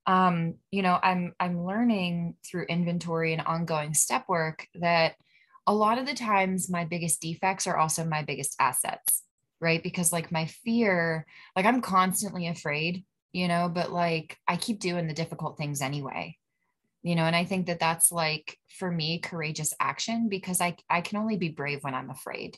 [0.06, 5.14] Um you know i'm i'm learning through inventory and ongoing step work that
[5.66, 9.22] a lot of the times my biggest defects are also my biggest assets
[9.60, 9.82] right?
[9.82, 15.06] Because like my fear like i'm constantly afraid you know but like i keep doing
[15.06, 16.36] the difficult things anyway
[17.02, 21.00] you know and i think that that's like for me courageous action because i i
[21.00, 22.56] can only be brave when i'm afraid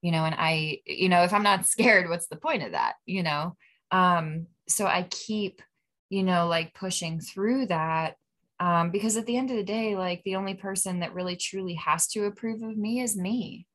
[0.00, 2.94] you know and i you know if i'm not scared what's the point of that
[3.06, 3.56] you know?
[3.90, 5.60] Um so i keep
[6.08, 8.14] you know like pushing through that
[8.58, 11.74] um because at the end of the day like the only person that really truly
[11.74, 13.66] has to approve of me is me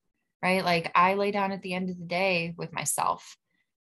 [0.42, 0.64] right?
[0.64, 3.36] Like I lay down at the end of the day with myself.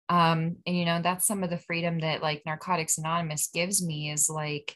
[0.08, 4.10] Um, and you know, that's some of the freedom that like Narcotics Anonymous gives me
[4.10, 4.74] is like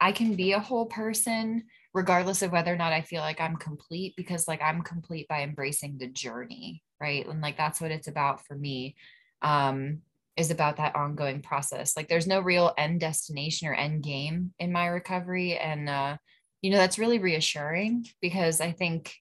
[0.00, 1.64] I can be a whole person
[1.94, 5.42] regardless of whether or not I feel like I'm complete because like I'm complete by
[5.42, 7.26] embracing the journey, right?
[7.26, 8.96] And like that's what it's about for me.
[9.40, 10.02] Um,
[10.36, 11.96] is about that ongoing process.
[11.96, 15.56] Like there's no real end destination or end game in my recovery.
[15.56, 16.16] And uh,
[16.62, 19.14] you know, that's really reassuring because I think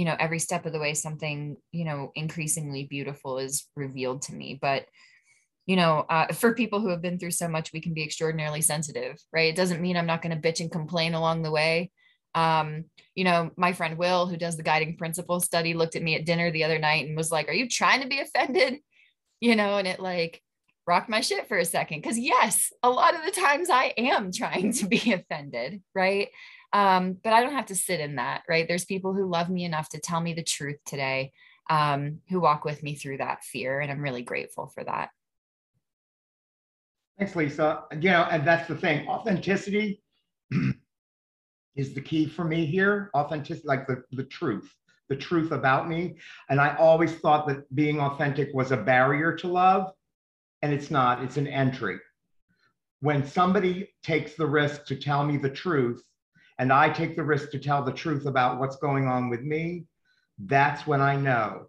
[0.00, 4.34] you know every step of the way something you know increasingly beautiful is revealed to
[4.34, 4.58] me.
[4.58, 4.86] But
[5.66, 8.62] you know uh, for people who have been through so much we can be extraordinarily
[8.62, 9.52] sensitive right?
[9.52, 11.90] It doesn't mean i'm not going to bitch and complain along the way.
[12.34, 12.84] Um
[13.14, 16.24] you know my friend will who does the guiding principles study looked at me at
[16.24, 18.78] dinner the other night and was like are you trying to be offended?
[19.42, 20.42] You know and it like
[20.86, 22.02] rocked my shit for a second.
[22.02, 26.28] Because yes a lot of the times i am trying to be offended right
[26.72, 28.66] um, but I don't have to sit in that, right?
[28.66, 31.32] There's people who love me enough to tell me the truth today,
[31.68, 33.80] um, who walk with me through that fear.
[33.80, 35.10] And I'm really grateful for that.
[37.18, 37.84] Thanks, Lisa.
[37.92, 40.02] You know, and that's the thing authenticity
[41.76, 43.10] is the key for me here.
[43.14, 44.72] Authenticity, like the, the truth,
[45.08, 46.16] the truth about me.
[46.48, 49.92] And I always thought that being authentic was a barrier to love,
[50.62, 51.98] and it's not, it's an entry.
[53.00, 56.02] When somebody takes the risk to tell me the truth,
[56.60, 59.86] and I take the risk to tell the truth about what's going on with me,
[60.38, 61.68] that's when I know.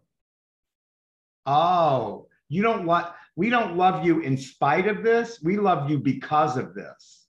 [1.46, 5.42] Oh, you don't want, we don't love you in spite of this.
[5.42, 7.26] We love you because of this.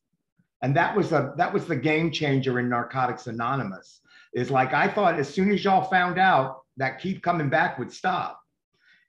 [0.61, 4.01] And that was a that was the game changer in Narcotics Anonymous.
[4.35, 7.93] Is like I thought as soon as y'all found out that keep coming back would
[7.93, 8.41] stop.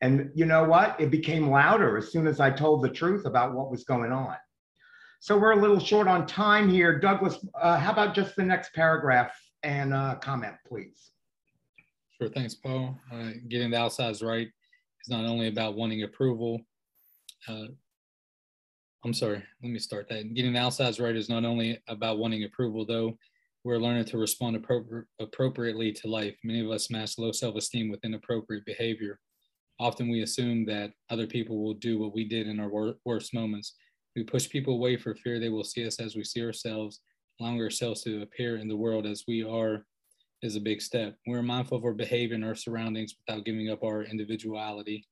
[0.01, 0.99] And you know what?
[0.99, 4.35] It became louder as soon as I told the truth about what was going on.
[5.23, 6.99] So we're a little short on time here.
[6.99, 11.11] Douglas, uh, how about just the next paragraph and uh, comment, please?
[12.17, 12.99] Sure, thanks, Paul.
[13.09, 16.59] Uh, getting the outsides right is not only about wanting approval.
[17.47, 17.67] Uh,
[19.05, 20.33] I'm sorry, let me start that.
[20.33, 23.17] Getting the outsides right is not only about wanting approval, though.
[23.63, 26.35] We're learning to respond appro appropriately to life.
[26.43, 29.21] Many of us mask low self-esteem with inappropriate behavior.
[29.79, 33.33] Often we assume that other people will do what we did in our wor worst
[33.33, 33.75] moments
[34.15, 37.01] we push people away for fear they will see us as we see ourselves.
[37.39, 39.85] Allowing ourselves to appear in the world as we are
[40.43, 41.15] is a big step.
[41.25, 45.07] We're mindful of our behavior and our surroundings without giving up our individuality.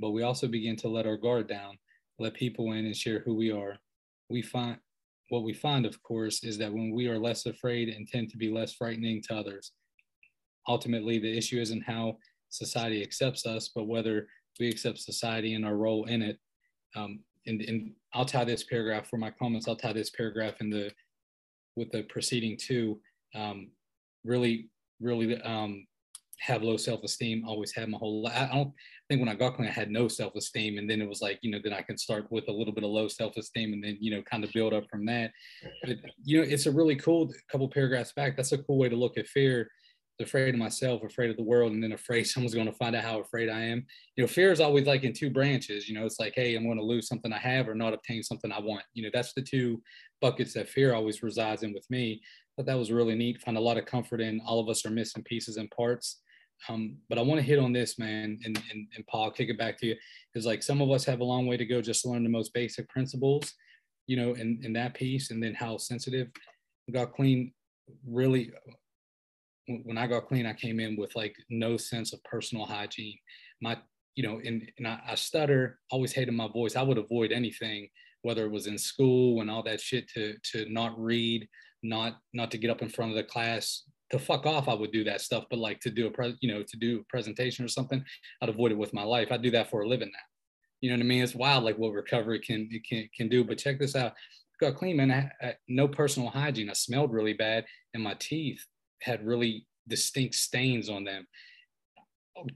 [0.00, 1.76] But we also begin to let our guard down,
[2.18, 3.76] let people in and share who we are.
[4.30, 4.78] We find
[5.28, 8.38] what we find, of course, is that when we are less afraid and tend to
[8.38, 9.72] be less frightening to others,
[10.66, 12.16] ultimately the issue isn't how
[12.48, 14.26] society accepts us, but whether
[14.58, 16.38] we accept society and our role in it.
[16.96, 19.66] Um, and, and I'll tie this paragraph for my comments.
[19.66, 20.92] I'll tie this paragraph in the
[21.76, 23.00] with the preceding two.
[23.34, 23.70] Um,
[24.24, 24.70] really,
[25.00, 25.86] really um,
[26.40, 27.44] have low self-esteem.
[27.46, 28.22] Always had my whole.
[28.22, 28.34] Life.
[28.36, 28.72] I don't
[29.08, 31.50] think when I got clean, I had no self-esteem, and then it was like you
[31.50, 34.10] know, then I can start with a little bit of low self-esteem, and then you
[34.10, 35.32] know, kind of build up from that.
[35.82, 38.36] But you know, it's a really cool couple paragraphs back.
[38.36, 39.70] That's a cool way to look at fear
[40.20, 43.04] afraid of myself, afraid of the world, and then afraid someone's going to find out
[43.04, 43.86] how afraid I am.
[44.16, 45.88] You know, fear is always like in two branches.
[45.88, 48.22] You know, it's like, hey, I'm going to lose something I have or not obtain
[48.22, 48.84] something I want.
[48.94, 49.82] You know, that's the two
[50.20, 52.20] buckets that fear always resides in with me.
[52.56, 53.40] But that was really neat.
[53.40, 54.40] Find a lot of comfort in.
[54.44, 56.20] All of us are missing pieces and parts.
[56.68, 59.48] Um, but I want to hit on this, man, and, and, and Paul, I'll kick
[59.48, 59.96] it back to you.
[60.32, 62.28] Because like some of us have a long way to go just to learn the
[62.28, 63.54] most basic principles,
[64.08, 66.28] you know, in, in that piece, and then how sensitive
[66.92, 67.52] got clean
[68.06, 68.50] really
[69.84, 73.18] when I got clean, I came in with like no sense of personal hygiene.
[73.60, 73.78] My,
[74.14, 76.76] you know, and, and I, I stutter, always hated my voice.
[76.76, 77.88] I would avoid anything,
[78.22, 81.48] whether it was in school and all that shit to to not read,
[81.82, 84.68] not not to get up in front of the class, to fuck off.
[84.68, 87.00] I would do that stuff, but like to do a pre, you know, to do
[87.00, 88.04] a presentation or something,
[88.42, 89.28] I'd avoid it with my life.
[89.30, 90.18] I do that for a living now.
[90.80, 91.22] You know what I mean?
[91.22, 93.44] It's wild, like what recovery can can can do.
[93.44, 94.14] But check this out.
[94.60, 95.12] Got clean, man.
[95.12, 96.70] I, I, no personal hygiene.
[96.70, 97.64] I smelled really bad,
[97.94, 98.64] and my teeth
[99.00, 101.26] had really distinct stains on them.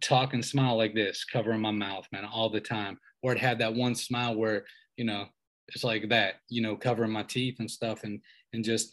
[0.01, 2.99] Talk and smile like this, covering my mouth, man, all the time.
[3.23, 4.65] Or it had that one smile where
[4.97, 5.27] you know
[5.69, 8.21] it's like that, you know, covering my teeth and stuff, and
[8.53, 8.93] and just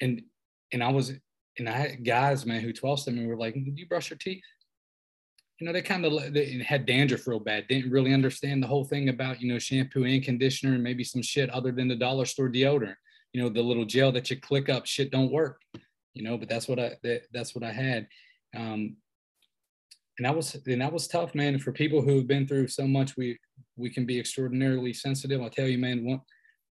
[0.00, 0.22] and
[0.72, 1.12] and I was
[1.58, 4.18] and I had guys, man, who 12 stepped me were like, "Do you brush your
[4.18, 4.42] teeth?"
[5.60, 7.68] You know, they kind of they had dandruff real bad.
[7.68, 11.22] Didn't really understand the whole thing about you know shampoo and conditioner and maybe some
[11.22, 12.96] shit other than the dollar store deodorant.
[13.32, 15.60] You know, the little gel that you click up, shit don't work.
[16.14, 18.06] You know, but that's what I that, that's what I had.
[18.56, 18.96] Um,
[20.18, 21.58] and that was and that was tough, man.
[21.58, 23.38] For people who have been through so much, we
[23.76, 25.42] we can be extraordinarily sensitive.
[25.42, 26.04] I'll tell you, man.
[26.04, 26.20] One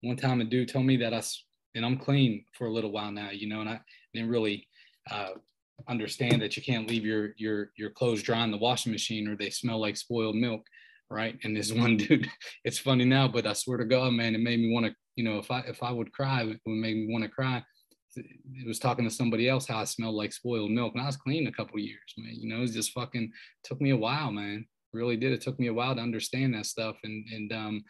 [0.02, 1.22] one time a dude told me that I
[1.76, 3.80] and I'm clean for a little while now, you know, and I
[4.14, 4.68] didn't really
[5.10, 5.32] uh,
[5.88, 9.36] understand that you can't leave your your your clothes dry in the washing machine or
[9.36, 10.66] they smell like spoiled milk,
[11.10, 11.38] right?
[11.44, 12.28] And this one dude,
[12.64, 15.24] it's funny now, but I swear to God, man, it made me want to, you
[15.24, 17.64] know, if I if I would cry, it would make me want to cry.
[18.18, 21.18] It was talking to somebody else how I smelled like spoiled milk, and I was
[21.18, 22.36] clean a couple years, man.
[22.36, 23.32] You know, it just fucking
[23.64, 24.66] took me a while, man.
[24.94, 25.32] Really did.
[25.32, 27.84] It took me a while to understand that stuff, and and um,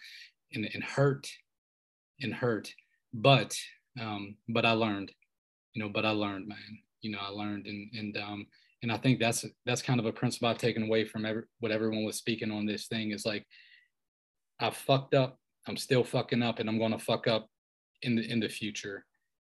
[0.53, 1.27] and, and hurt,
[2.21, 2.73] and hurt.
[3.13, 3.55] But
[3.99, 5.11] um, but I learned,
[5.73, 8.47] you know, but I learned, man, you know, I learned and, and, um,
[8.83, 11.71] and I think that's, that's kind of a principle I've taken away from every, what
[11.71, 13.45] everyone was speaking on this thing is like,
[14.59, 15.37] I fucked up.
[15.67, 17.47] I'm still fucking up and I'm to fuck up
[18.01, 19.05] in the, in the future.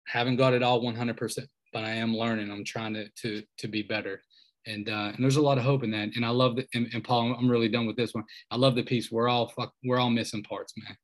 [0.08, 2.52] Haven't got it all 100%, but I am learning.
[2.52, 4.22] I'm trying to, to, to be better.
[4.66, 6.16] And, uh, and there's a lot of hope in that.
[6.16, 6.68] And I love that.
[6.74, 8.26] And, and Paul, I'm really done with this one.
[8.52, 9.12] I love the piece.
[9.12, 10.96] We're all fuck, we're all missing parts, man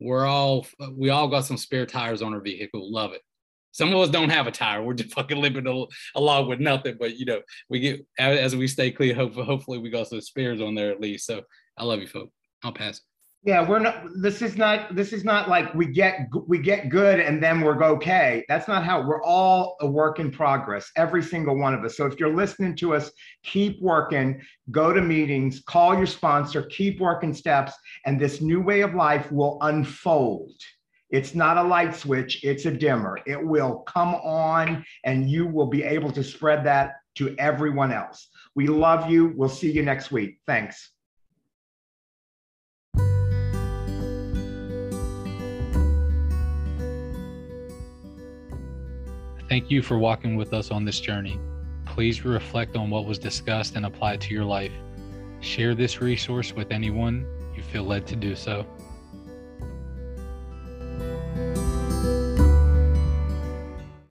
[0.00, 2.92] we're all we all got some spare tires on our vehicle.
[2.92, 3.22] Love it.
[3.72, 4.82] Some of us don't have a tire.
[4.82, 5.66] We're just fucking living
[6.14, 6.96] along with nothing.
[6.98, 9.14] But you know, we get as we stay clear.
[9.14, 11.26] Hopefully, hopefully we got some spares on there at least.
[11.26, 11.42] So
[11.76, 12.32] I love you, folks.
[12.62, 13.00] I'll pass.
[13.46, 14.02] Yeah, we're not.
[14.16, 14.96] This is not.
[14.96, 18.44] This is not like we get we get good and then we're okay.
[18.48, 19.06] That's not how.
[19.06, 20.90] We're all a work in progress.
[20.96, 21.96] Every single one of us.
[21.96, 23.12] So if you're listening to us,
[23.44, 24.42] keep working.
[24.72, 25.60] Go to meetings.
[25.60, 26.62] Call your sponsor.
[26.62, 27.72] Keep working steps,
[28.04, 30.50] and this new way of life will unfold.
[31.10, 32.42] It's not a light switch.
[32.42, 33.20] It's a dimmer.
[33.26, 38.28] It will come on, and you will be able to spread that to everyone else.
[38.56, 39.34] We love you.
[39.36, 40.40] We'll see you next week.
[40.48, 40.95] Thanks.
[49.48, 51.38] Thank you for walking with us on this journey.
[51.84, 54.72] Please reflect on what was discussed and apply it to your life.
[55.40, 57.24] Share this resource with anyone
[57.54, 58.66] you feel led to do so.